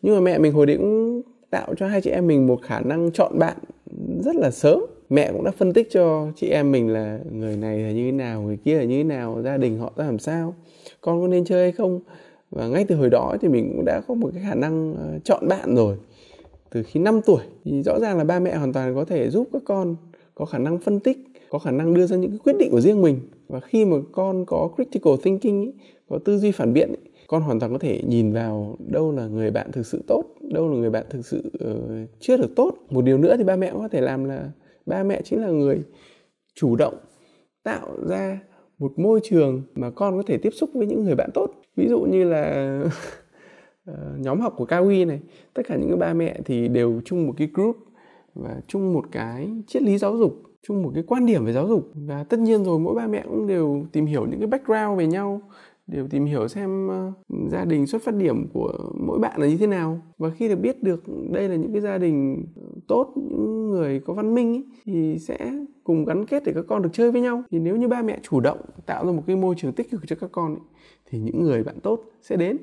Nhưng 0.02 0.14
mà 0.14 0.20
mẹ 0.20 0.38
mình 0.38 0.52
hồi 0.52 0.66
đấy 0.66 0.76
cũng 0.76 1.22
tạo 1.50 1.74
cho 1.74 1.86
hai 1.86 2.00
chị 2.00 2.10
em 2.10 2.26
mình 2.26 2.46
một 2.46 2.62
khả 2.62 2.80
năng 2.80 3.10
chọn 3.12 3.38
bạn 3.38 3.56
rất 4.24 4.36
là 4.36 4.50
sớm. 4.50 4.80
Mẹ 5.10 5.32
cũng 5.32 5.44
đã 5.44 5.50
phân 5.50 5.72
tích 5.72 5.88
cho 5.90 6.26
chị 6.36 6.48
em 6.48 6.72
mình 6.72 6.88
là 6.88 7.18
người 7.32 7.56
này 7.56 7.78
là 7.78 7.90
như 7.90 8.04
thế 8.04 8.12
nào 8.12 8.42
người 8.42 8.56
kia 8.56 8.78
là 8.78 8.84
như 8.84 8.96
thế 8.96 9.04
nào 9.04 9.40
gia 9.44 9.56
đình 9.56 9.78
họ 9.78 9.92
ra 9.96 10.04
làm 10.04 10.18
sao 10.18 10.54
con 11.00 11.20
có 11.20 11.28
nên 11.28 11.44
chơi 11.44 11.62
hay 11.62 11.72
không. 11.72 12.00
Và 12.50 12.68
ngay 12.68 12.84
từ 12.88 12.96
hồi 12.96 13.10
đó 13.10 13.36
thì 13.40 13.48
mình 13.48 13.72
cũng 13.76 13.84
đã 13.84 14.00
có 14.08 14.14
một 14.14 14.30
cái 14.34 14.42
khả 14.48 14.54
năng 14.54 14.94
ờ, 14.94 15.18
chọn 15.24 15.48
bạn 15.48 15.74
rồi 15.76 15.96
từ 16.74 16.82
khi 16.82 17.00
5 17.00 17.20
tuổi 17.26 17.40
thì 17.64 17.82
rõ 17.82 17.98
ràng 18.00 18.18
là 18.18 18.24
ba 18.24 18.38
mẹ 18.38 18.56
hoàn 18.56 18.72
toàn 18.72 18.94
có 18.94 19.04
thể 19.04 19.30
giúp 19.30 19.48
các 19.52 19.62
con 19.64 19.96
có 20.34 20.44
khả 20.44 20.58
năng 20.58 20.78
phân 20.78 21.00
tích 21.00 21.18
có 21.50 21.58
khả 21.58 21.70
năng 21.70 21.94
đưa 21.94 22.06
ra 22.06 22.16
những 22.16 22.30
cái 22.30 22.38
quyết 22.44 22.56
định 22.58 22.70
của 22.70 22.80
riêng 22.80 23.02
mình. 23.02 23.20
Và 23.48 23.60
khi 23.60 23.84
mà 23.84 23.96
con 24.12 24.44
có 24.46 24.70
critical 24.76 25.14
thinking 25.22 25.62
ý, 25.62 25.72
có 26.08 26.18
tư 26.24 26.38
duy 26.38 26.52
phản 26.52 26.72
biện 26.72 26.88
ý, 26.88 27.10
con 27.26 27.42
hoàn 27.42 27.60
toàn 27.60 27.72
có 27.72 27.78
thể 27.78 28.02
nhìn 28.06 28.32
vào 28.32 28.76
đâu 28.78 29.12
là 29.12 29.26
người 29.26 29.50
bạn 29.50 29.72
thực 29.72 29.86
sự 29.86 30.02
tốt 30.06 30.24
đâu 30.40 30.68
là 30.68 30.76
người 30.76 30.90
bạn 30.90 31.06
thực 31.10 31.26
sự 31.26 31.52
uh, 31.70 32.08
chưa 32.20 32.36
được 32.36 32.50
tốt. 32.56 32.74
Một 32.90 33.04
điều 33.04 33.18
nữa 33.18 33.36
thì 33.36 33.44
ba 33.44 33.56
mẹ 33.56 33.70
cũng 33.70 33.80
có 33.80 33.88
thể 33.88 34.00
làm 34.00 34.24
là 34.24 34.50
ba 34.86 35.02
mẹ 35.02 35.22
chính 35.24 35.42
là 35.42 35.48
người 35.48 35.82
chủ 36.54 36.76
động 36.76 36.94
tạo 37.62 37.88
ra 38.08 38.40
một 38.78 38.98
môi 38.98 39.20
trường 39.22 39.62
mà 39.74 39.90
con 39.90 40.16
có 40.16 40.22
thể 40.26 40.38
tiếp 40.38 40.50
xúc 40.50 40.70
với 40.74 40.86
những 40.86 41.04
người 41.04 41.14
bạn 41.14 41.30
tốt. 41.34 41.50
Ví 41.76 41.88
dụ 41.88 42.00
như 42.00 42.24
là 42.24 42.80
uh, 43.90 43.96
nhóm 44.20 44.40
học 44.40 44.54
của 44.56 44.66
Kawi 44.66 45.06
này 45.06 45.20
tất 45.54 45.62
cả 45.68 45.76
những 45.76 45.88
cái 45.88 45.96
ba 45.96 46.14
mẹ 46.14 46.40
thì 46.44 46.68
đều 46.68 47.00
chung 47.04 47.26
một 47.26 47.32
cái 47.36 47.48
group 47.54 47.76
và 48.34 48.60
chung 48.68 48.92
một 48.92 49.04
cái 49.12 49.50
triết 49.66 49.82
lý 49.82 49.98
giáo 49.98 50.16
dục 50.16 50.42
chung 50.62 50.82
một 50.82 50.90
cái 50.94 51.04
quan 51.06 51.26
điểm 51.26 51.44
về 51.44 51.52
giáo 51.52 51.68
dục. 51.68 51.90
Và 51.94 52.24
tất 52.24 52.40
nhiên 52.40 52.64
rồi 52.64 52.78
mỗi 52.78 52.94
ba 52.94 53.06
mẹ 53.06 53.24
cũng 53.28 53.46
đều 53.46 53.86
tìm 53.92 54.06
hiểu 54.06 54.26
những 54.26 54.40
cái 54.40 54.46
background 54.46 54.98
về 54.98 55.06
nhau 55.06 55.40
đều 55.86 56.08
tìm 56.08 56.24
hiểu 56.24 56.48
xem 56.48 56.88
uh, 56.88 57.50
gia 57.50 57.64
đình 57.64 57.86
xuất 57.86 58.02
phát 58.02 58.14
điểm 58.14 58.48
của 58.52 58.72
mỗi 59.00 59.18
bạn 59.18 59.40
là 59.40 59.46
như 59.46 59.56
thế 59.56 59.66
nào. 59.66 60.00
Và 60.18 60.30
khi 60.30 60.48
được 60.48 60.60
biết 60.60 60.82
được 60.82 61.04
đây 61.30 61.48
là 61.48 61.56
những 61.56 61.72
cái 61.72 61.80
gia 61.80 61.98
đình 61.98 62.46
tốt 62.88 63.12
những 63.16 63.70
người 63.70 64.00
có 64.00 64.14
văn 64.14 64.34
minh 64.34 64.52
ấy, 64.54 64.64
thì 64.84 65.18
sẽ 65.18 65.52
cùng 65.84 66.04
gắn 66.04 66.26
kết 66.26 66.42
để 66.46 66.52
các 66.52 66.64
con 66.68 66.82
được 66.82 66.90
chơi 66.92 67.12
với 67.12 67.20
nhau. 67.20 67.42
Thì 67.50 67.58
nếu 67.58 67.76
như 67.76 67.88
ba 67.88 68.02
mẹ 68.02 68.18
chủ 68.22 68.40
động 68.40 68.58
tạo 68.86 69.06
ra 69.06 69.12
một 69.12 69.22
cái 69.26 69.36
môi 69.36 69.54
trường 69.58 69.72
tích 69.72 69.90
cực 69.90 70.00
cho 70.06 70.16
các 70.20 70.30
con 70.32 70.54
ấy, 70.54 70.64
thì 71.10 71.18
những 71.18 71.42
người 71.42 71.62
bạn 71.62 71.80
tốt 71.80 72.00
sẽ 72.22 72.36
đến 72.36 72.56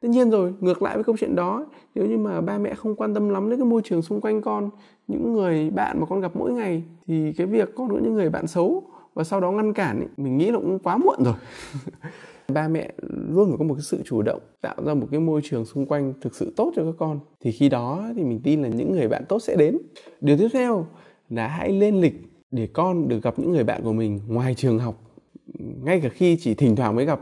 tất 0.00 0.08
nhiên 0.08 0.30
rồi 0.30 0.54
ngược 0.60 0.82
lại 0.82 0.94
với 0.94 1.04
câu 1.04 1.16
chuyện 1.20 1.34
đó 1.34 1.66
nếu 1.94 2.06
như 2.06 2.18
mà 2.18 2.40
ba 2.40 2.58
mẹ 2.58 2.74
không 2.74 2.96
quan 2.96 3.14
tâm 3.14 3.28
lắm 3.28 3.50
đến 3.50 3.58
cái 3.58 3.66
môi 3.68 3.82
trường 3.84 4.02
xung 4.02 4.20
quanh 4.20 4.42
con 4.42 4.70
những 5.08 5.32
người 5.32 5.70
bạn 5.70 6.00
mà 6.00 6.06
con 6.06 6.20
gặp 6.20 6.32
mỗi 6.34 6.52
ngày 6.52 6.82
thì 7.06 7.32
cái 7.32 7.46
việc 7.46 7.74
con 7.74 7.88
có 7.88 7.98
những 8.02 8.14
người 8.14 8.30
bạn 8.30 8.46
xấu 8.46 8.84
và 9.14 9.24
sau 9.24 9.40
đó 9.40 9.50
ngăn 9.50 9.72
cản 9.72 10.00
ý, 10.00 10.06
mình 10.16 10.36
nghĩ 10.36 10.50
là 10.50 10.58
cũng 10.58 10.78
quá 10.78 10.96
muộn 10.96 11.24
rồi. 11.24 11.34
Ba 12.54 12.68
mẹ 12.68 12.92
luôn 13.28 13.48
phải 13.48 13.58
có 13.58 13.64
một 13.64 13.74
cái 13.74 13.82
sự 13.82 14.02
chủ 14.04 14.22
động 14.22 14.40
tạo 14.60 14.76
ra 14.86 14.94
một 14.94 15.06
cái 15.10 15.20
môi 15.20 15.40
trường 15.44 15.64
xung 15.64 15.86
quanh 15.86 16.12
thực 16.20 16.34
sự 16.34 16.52
tốt 16.56 16.72
cho 16.76 16.84
các 16.84 16.94
con. 16.98 17.20
Thì 17.40 17.52
khi 17.52 17.68
đó 17.68 18.08
thì 18.16 18.24
mình 18.24 18.40
tin 18.44 18.62
là 18.62 18.68
những 18.68 18.92
người 18.92 19.08
bạn 19.08 19.24
tốt 19.28 19.38
sẽ 19.38 19.56
đến. 19.56 19.78
Điều 20.20 20.36
tiếp 20.38 20.48
theo 20.52 20.86
là 21.28 21.48
hãy 21.48 21.72
lên 21.72 22.00
lịch 22.00 22.14
để 22.50 22.68
con 22.72 23.08
được 23.08 23.22
gặp 23.22 23.38
những 23.38 23.52
người 23.52 23.64
bạn 23.64 23.82
của 23.82 23.92
mình 23.92 24.20
ngoài 24.28 24.54
trường 24.54 24.78
học 24.78 25.02
ngay 25.82 26.00
cả 26.00 26.08
khi 26.08 26.36
chỉ 26.40 26.54
thỉnh 26.54 26.76
thoảng 26.76 26.96
mới 26.96 27.04
gặp 27.04 27.20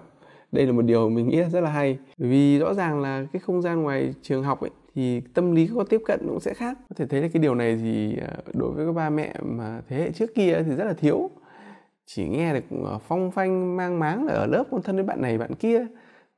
đây 0.52 0.66
là 0.66 0.72
một 0.72 0.82
điều 0.82 1.08
mình 1.08 1.28
nghĩ 1.28 1.42
rất 1.42 1.60
là 1.60 1.70
hay. 1.70 1.98
Vì 2.18 2.58
rõ 2.58 2.74
ràng 2.74 3.00
là 3.00 3.26
cái 3.32 3.40
không 3.40 3.62
gian 3.62 3.82
ngoài 3.82 4.14
trường 4.22 4.42
học 4.42 4.60
ấy, 4.60 4.70
thì 4.94 5.20
tâm 5.20 5.54
lý 5.54 5.70
có 5.74 5.84
tiếp 5.84 6.02
cận 6.06 6.20
cũng 6.28 6.40
sẽ 6.40 6.54
khác. 6.54 6.78
Có 6.88 6.94
thể 6.96 7.06
thấy 7.06 7.22
là 7.22 7.28
cái 7.28 7.42
điều 7.42 7.54
này 7.54 7.76
thì 7.76 8.16
ờ, 8.16 8.36
đối 8.54 8.72
với 8.72 8.86
các 8.86 8.92
ba 8.92 9.10
mẹ 9.10 9.34
mà 9.42 9.80
thế 9.88 9.96
hệ 9.96 10.12
trước 10.12 10.34
kia 10.34 10.62
thì 10.66 10.76
rất 10.76 10.84
là 10.84 10.92
thiếu. 10.92 11.30
Chỉ 12.06 12.28
nghe 12.28 12.54
được 12.54 12.64
ờ, 12.84 12.98
phong 12.98 13.30
phanh, 13.30 13.76
mang 13.76 13.98
máng 13.98 14.26
là 14.26 14.32
ở 14.32 14.46
lớp 14.46 14.64
con 14.70 14.82
thân 14.82 14.96
với 14.96 15.04
bạn 15.04 15.22
này, 15.22 15.38
bạn 15.38 15.54
kia, 15.54 15.86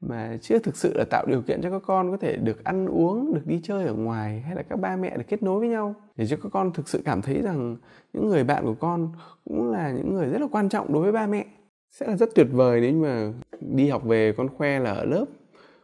mà 0.01 0.37
chưa 0.43 0.59
thực 0.59 0.77
sự 0.77 0.93
là 0.95 1.05
tạo 1.11 1.27
điều 1.27 1.43
kiện 1.43 1.63
cho 1.63 1.71
các 1.71 1.83
con 1.87 2.11
có 2.11 2.17
thể 2.17 2.37
được 2.37 2.65
ăn 2.65 2.87
uống, 2.87 3.35
được 3.35 3.47
đi 3.47 3.61
chơi 3.63 3.87
ở 3.87 3.95
ngoài, 3.95 4.41
hay 4.41 4.57
là 4.57 4.63
các 4.63 4.81
ba 4.81 4.97
mẹ 4.97 5.17
được 5.17 5.25
kết 5.29 5.43
nối 5.43 5.61
với 5.61 5.69
nhau. 5.69 5.95
Để 6.17 6.27
cho 6.27 6.37
các 6.43 6.49
con 6.53 6.73
thực 6.73 6.89
sự 6.89 7.03
cảm 7.05 7.23
thấy 7.23 7.43
rằng 7.43 7.77
những 8.13 8.29
người 8.29 8.45
bạn 8.45 8.65
của 8.65 8.75
con 8.75 9.13
cũng 9.45 9.71
là 9.71 9.91
những 9.91 10.15
người 10.15 10.27
rất 10.27 10.41
là 10.41 10.47
quan 10.53 10.69
trọng 10.69 10.93
đối 10.93 11.03
với 11.03 11.13
ba 11.13 11.27
mẹ 11.27 11.47
sẽ 11.91 12.07
là 12.07 12.17
rất 12.17 12.35
tuyệt 12.35 12.47
vời 12.53 12.81
nếu 12.81 12.93
mà 12.93 13.33
đi 13.61 13.89
học 13.89 14.05
về 14.05 14.33
con 14.33 14.49
khoe 14.49 14.79
là 14.79 14.93
ở 14.93 15.05
lớp. 15.05 15.25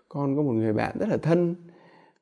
Con 0.08 0.36
có 0.36 0.42
một 0.42 0.52
người 0.52 0.72
bạn 0.72 0.96
rất 0.98 1.08
là 1.08 1.16
thân, 1.16 1.54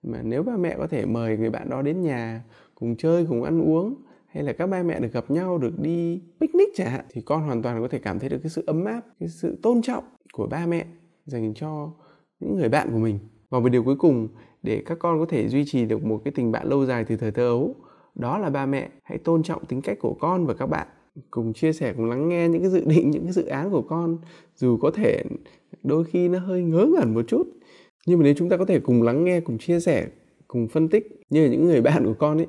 mà 0.03 0.23
nếu 0.23 0.43
ba 0.43 0.57
mẹ 0.57 0.75
có 0.79 0.87
thể 0.87 1.07
mời 1.07 1.37
người 1.37 1.50
bạn 1.50 1.71
đó 1.71 1.83
đến 1.83 2.03
nhà, 2.03 2.43
cùng 2.75 2.97
chơi, 2.97 3.26
cùng 3.29 3.43
ăn 3.43 3.62
uống, 3.62 3.95
hay 4.26 4.43
là 4.43 4.53
các 4.53 4.67
ba 4.67 4.83
mẹ 4.83 5.00
được 5.00 5.12
gặp 5.12 5.31
nhau, 5.31 5.59
được 5.59 5.81
đi 5.81 6.23
picnic 6.41 6.69
chẳng 6.75 6.91
hạn, 6.91 7.05
thì 7.09 7.21
con 7.21 7.43
hoàn 7.43 7.62
toàn 7.62 7.83
có 7.83 7.88
thể 7.88 7.99
cảm 7.99 8.19
thấy 8.19 8.29
được 8.29 8.38
cái 8.43 8.50
sự 8.50 8.64
ấm 8.67 8.85
áp, 8.85 9.00
cái 9.21 9.29
sự 9.29 9.59
tôn 9.62 9.83
trọng 9.83 10.05
của 10.33 10.47
ba 10.47 10.67
mẹ 10.67 10.87
dành 11.25 11.55
cho 11.55 11.91
những 12.41 12.57
người 12.57 12.69
bạn 12.69 12.88
của 12.93 12.99
mình. 12.99 13.19
Và 13.50 13.61
một 13.61 13.69
điều 13.69 13.85
cuối 13.85 13.97
cùng, 13.97 14.29
để 14.62 14.83
các 14.87 14.99
con 14.99 15.19
có 15.19 15.26
thể 15.29 15.49
duy 15.49 15.64
trì 15.64 15.85
được 15.85 16.05
một 16.05 16.21
cái 16.25 16.33
tình 16.33 16.53
bạn 16.53 16.69
lâu 16.69 16.87
dài 16.87 17.05
từ 17.05 17.17
thời 17.17 17.31
thơ 17.31 17.47
ấu, 17.47 17.75
đó 18.14 18.38
là 18.38 18.50
ba 18.50 18.67
mẹ 18.67 18.88
hãy 19.03 19.19
tôn 19.19 19.43
trọng 19.43 19.64
tính 19.64 19.83
cách 19.83 19.99
của 20.00 20.17
con 20.21 20.47
và 20.47 20.55
các 20.55 20.67
bạn 20.67 20.87
cùng 21.30 21.52
chia 21.52 21.73
sẻ 21.73 21.92
cùng 21.97 22.11
lắng 22.11 22.28
nghe 22.28 22.49
những 22.49 22.62
cái 22.62 22.71
dự 22.71 22.85
định 22.85 23.11
những 23.11 23.23
cái 23.25 23.33
dự 23.33 23.47
án 23.47 23.71
của 23.71 23.83
con. 23.83 24.18
Dù 24.56 24.76
có 24.76 24.90
thể 24.90 25.23
đôi 25.83 26.04
khi 26.04 26.28
nó 26.28 26.38
hơi 26.38 26.62
ngớ 26.62 26.87
ngẩn 26.87 27.14
một 27.14 27.23
chút 27.28 27.47
nhưng 28.06 28.18
mà 28.18 28.25
nếu 28.25 28.35
chúng 28.37 28.49
ta 28.49 28.56
có 28.56 28.64
thể 28.64 28.80
cùng 28.80 29.02
lắng 29.02 29.25
nghe 29.25 29.40
cùng 29.40 29.59
chia 29.59 29.80
sẻ 29.80 30.06
cùng 30.49 30.68
phân 30.68 30.88
tích 30.88 31.21
như 31.30 31.44
là 31.44 31.50
những 31.50 31.64
người 31.64 31.80
bạn 31.80 32.04
của 32.04 32.14
con 32.18 32.38
ấy 32.38 32.47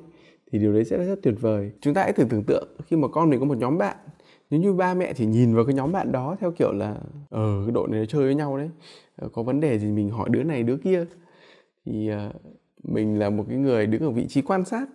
thì 0.52 0.60
điều 0.60 0.74
đấy 0.74 0.86
sẽ 0.86 0.98
rất 0.98 1.20
tuyệt 1.24 1.36
vời. 1.42 1.72
Chúng 1.82 1.94
ta 1.94 2.04
hãy 2.04 2.14
thử 2.14 2.24
tưởng 2.30 2.44
tượng 2.44 2.68
khi 2.86 2.98
mà 2.98 3.08
con 3.08 3.30
mình 3.30 3.40
có 3.40 3.46
một 3.46 3.58
nhóm 3.58 3.78
bạn 3.78 3.98
nếu 4.50 4.60
như 4.60 4.74
ba 4.74 4.94
mẹ 4.94 5.14
thì 5.14 5.26
nhìn 5.26 5.56
vào 5.56 5.66
cái 5.66 5.74
nhóm 5.74 5.92
bạn 5.92 6.12
đó 6.12 6.36
theo 6.40 6.52
kiểu 6.52 6.72
là 6.72 6.96
ờ 7.30 7.64
cái 7.66 7.72
đội 7.72 7.88
này 7.90 8.00
nó 8.00 8.06
chơi 8.06 8.24
với 8.24 8.36
nhau 8.36 8.58
đấy 8.58 8.70
ờ, 9.16 9.30
có 9.34 9.44
vấn 9.44 9.60
đề 9.60 9.80
gì 9.80 9.92
mình 9.92 10.10
hỏi 10.10 10.30
đứa 10.32 10.44
này 10.44 10.64
đứa 10.64 10.78
kia? 10.78 11.06
Thì 11.86 12.12
uh, 12.30 12.36
mình 12.84 13.20
là 13.20 13.30
một 13.30 13.46
cái 13.50 13.58
người 13.58 13.88
đứng 13.88 14.02
ở 14.02 14.10
vị 14.10 14.26
trí 14.28 14.42
quan 14.42 14.66
sát 14.66 14.88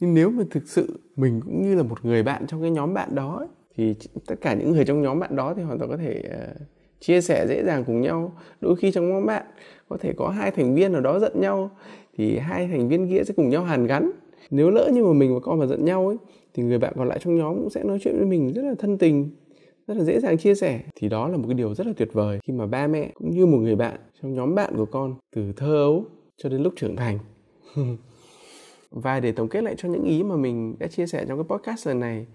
nhưng 0.00 0.14
nếu 0.14 0.30
mà 0.30 0.44
thực 0.50 0.68
sự 0.68 1.00
mình 1.16 1.40
cũng 1.44 1.62
như 1.62 1.74
là 1.74 1.82
một 1.82 2.04
người 2.04 2.22
bạn 2.22 2.46
trong 2.46 2.62
cái 2.62 2.70
nhóm 2.70 2.94
bạn 2.94 3.14
đó 3.14 3.36
ấy, 3.38 3.48
thì 3.76 3.94
tất 4.26 4.34
cả 4.40 4.54
những 4.54 4.72
người 4.72 4.84
trong 4.84 5.02
nhóm 5.02 5.18
bạn 5.18 5.36
đó 5.36 5.54
thì 5.54 5.62
hoàn 5.62 5.78
toàn 5.78 5.90
có 5.90 5.96
thể 5.96 6.22
uh, 6.26 6.56
chia 7.00 7.20
sẻ 7.20 7.46
dễ 7.48 7.64
dàng 7.64 7.84
cùng 7.84 8.00
nhau. 8.00 8.32
Đôi 8.60 8.76
khi 8.76 8.90
trong 8.92 9.10
nhóm 9.10 9.26
bạn 9.26 9.46
có 9.88 9.96
thể 10.00 10.12
có 10.16 10.28
hai 10.28 10.50
thành 10.50 10.74
viên 10.74 10.92
nào 10.92 11.00
đó 11.00 11.18
giận 11.18 11.40
nhau 11.40 11.70
thì 12.16 12.38
hai 12.38 12.68
thành 12.68 12.88
viên 12.88 13.08
kia 13.08 13.24
sẽ 13.24 13.34
cùng 13.36 13.50
nhau 13.50 13.64
hàn 13.64 13.86
gắn. 13.86 14.10
Nếu 14.50 14.70
lỡ 14.70 14.90
như 14.92 15.04
mà 15.04 15.12
mình 15.12 15.34
và 15.34 15.40
con 15.40 15.58
mà 15.58 15.66
giận 15.66 15.84
nhau 15.84 16.08
ấy 16.08 16.16
thì 16.54 16.62
người 16.62 16.78
bạn 16.78 16.92
còn 16.96 17.08
lại 17.08 17.18
trong 17.24 17.36
nhóm 17.36 17.54
cũng 17.54 17.70
sẽ 17.70 17.84
nói 17.84 17.98
chuyện 18.02 18.16
với 18.16 18.26
mình 18.26 18.52
rất 18.52 18.62
là 18.62 18.74
thân 18.78 18.98
tình 18.98 19.30
rất 19.86 19.96
là 19.96 20.04
dễ 20.04 20.20
dàng 20.20 20.38
chia 20.38 20.54
sẻ. 20.54 20.80
Thì 20.96 21.08
đó 21.08 21.28
là 21.28 21.36
một 21.36 21.44
cái 21.48 21.54
điều 21.54 21.74
rất 21.74 21.86
là 21.86 21.92
tuyệt 21.96 22.12
vời 22.12 22.38
khi 22.44 22.52
mà 22.52 22.66
ba 22.66 22.86
mẹ 22.86 23.10
cũng 23.14 23.30
như 23.30 23.46
một 23.46 23.58
người 23.58 23.76
bạn 23.76 23.96
trong 24.22 24.34
nhóm 24.34 24.54
bạn 24.54 24.76
của 24.76 24.86
con 24.86 25.14
từ 25.36 25.52
thơ 25.56 25.74
ấu 25.74 26.04
cho 26.36 26.48
đến 26.48 26.62
lúc 26.62 26.72
trưởng 26.76 26.96
thành. 26.96 27.18
và 28.90 29.20
để 29.20 29.32
tổng 29.32 29.48
kết 29.48 29.64
lại 29.64 29.74
cho 29.78 29.88
những 29.88 30.04
ý 30.04 30.22
mà 30.22 30.36
mình 30.36 30.76
đã 30.78 30.86
chia 30.86 31.06
sẻ 31.06 31.24
trong 31.28 31.38
cái 31.38 31.58
podcast 31.58 31.86
lần 31.86 32.00
này 32.00 32.26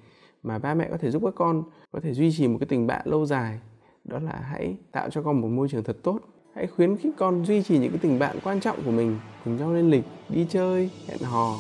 mà 0.43 0.59
ba 0.59 0.73
mẹ 0.73 0.87
có 0.91 0.97
thể 0.97 1.11
giúp 1.11 1.21
các 1.25 1.33
con, 1.35 1.63
có 1.91 1.99
thể 1.99 2.13
duy 2.13 2.31
trì 2.31 2.47
một 2.47 2.57
cái 2.59 2.67
tình 2.67 2.87
bạn 2.87 3.01
lâu 3.05 3.25
dài. 3.25 3.59
Đó 4.03 4.19
là 4.19 4.41
hãy 4.49 4.77
tạo 4.91 5.09
cho 5.09 5.21
con 5.21 5.41
một 5.41 5.47
môi 5.47 5.69
trường 5.69 5.83
thật 5.83 5.97
tốt. 6.03 6.19
Hãy 6.55 6.67
khuyến 6.67 6.97
khích 6.97 7.13
con 7.17 7.45
duy 7.45 7.63
trì 7.63 7.77
những 7.77 7.91
cái 7.91 7.99
tình 8.01 8.19
bạn 8.19 8.37
quan 8.43 8.59
trọng 8.59 8.83
của 8.85 8.91
mình, 8.91 9.19
cùng 9.45 9.57
nhau 9.57 9.73
lên 9.73 9.89
lịch, 9.89 10.03
đi 10.29 10.45
chơi, 10.49 10.89
hẹn 11.07 11.19
hò. 11.19 11.59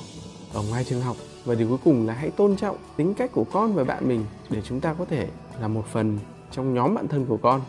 Ở 0.53 0.61
ngoài 0.69 0.83
trường 0.83 1.01
học, 1.01 1.15
và 1.45 1.55
điều 1.55 1.69
cuối 1.69 1.77
cùng 1.83 2.07
là 2.07 2.13
hãy 2.13 2.31
tôn 2.31 2.55
trọng 2.55 2.77
tính 2.97 3.13
cách 3.13 3.31
của 3.33 3.43
con 3.43 3.73
và 3.73 3.83
bạn 3.83 4.07
mình 4.07 4.25
để 4.49 4.61
chúng 4.61 4.79
ta 4.79 4.93
có 4.93 5.05
thể 5.05 5.27
là 5.61 5.67
một 5.67 5.85
phần 5.85 6.19
trong 6.51 6.73
nhóm 6.73 6.95
bạn 6.95 7.07
thân 7.07 7.25
của 7.25 7.37
con. 7.37 7.61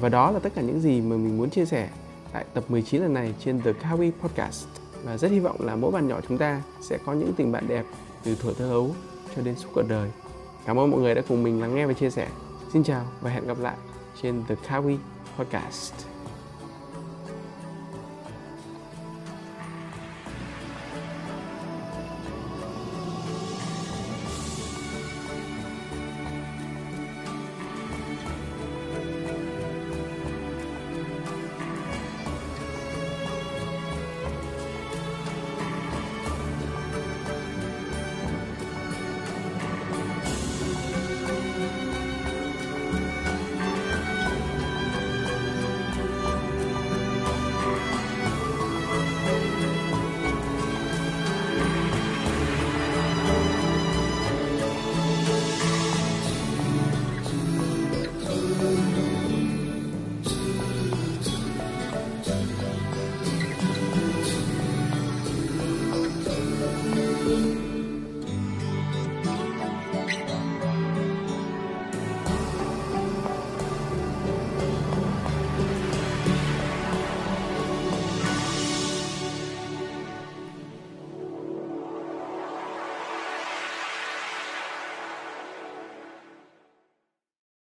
Và 0.00 0.08
đó 0.08 0.30
là 0.30 0.38
tất 0.38 0.54
cả 0.54 0.62
những 0.62 0.80
gì 0.80 1.00
mà 1.00 1.16
mình 1.16 1.36
muốn 1.36 1.50
chia 1.50 1.64
sẻ 1.64 1.90
tại 2.32 2.44
tập 2.54 2.64
19 2.68 3.02
lần 3.02 3.14
này 3.14 3.34
trên 3.38 3.60
The 3.60 3.72
Kawi 3.72 4.10
Podcast 4.22 4.77
và 5.04 5.18
rất 5.18 5.30
hy 5.30 5.40
vọng 5.40 5.56
là 5.60 5.76
mỗi 5.76 5.90
bạn 5.90 6.08
nhỏ 6.08 6.20
chúng 6.28 6.38
ta 6.38 6.62
sẽ 6.80 6.98
có 7.06 7.12
những 7.12 7.32
tình 7.36 7.52
bạn 7.52 7.68
đẹp 7.68 7.84
từ 8.24 8.36
tuổi 8.42 8.54
thơ 8.54 8.70
ấu 8.70 8.94
cho 9.36 9.42
đến 9.42 9.54
suốt 9.56 9.68
cuộc 9.74 9.88
đời. 9.88 10.10
Cảm 10.66 10.78
ơn 10.78 10.90
mọi 10.90 11.00
người 11.00 11.14
đã 11.14 11.22
cùng 11.28 11.42
mình 11.42 11.60
lắng 11.60 11.74
nghe 11.74 11.86
và 11.86 11.92
chia 11.92 12.10
sẻ. 12.10 12.28
Xin 12.72 12.82
chào 12.82 13.04
và 13.20 13.30
hẹn 13.30 13.46
gặp 13.46 13.58
lại 13.60 13.76
trên 14.22 14.44
The 14.48 14.54
Kawi 14.68 14.96
Podcast. 15.38 16.17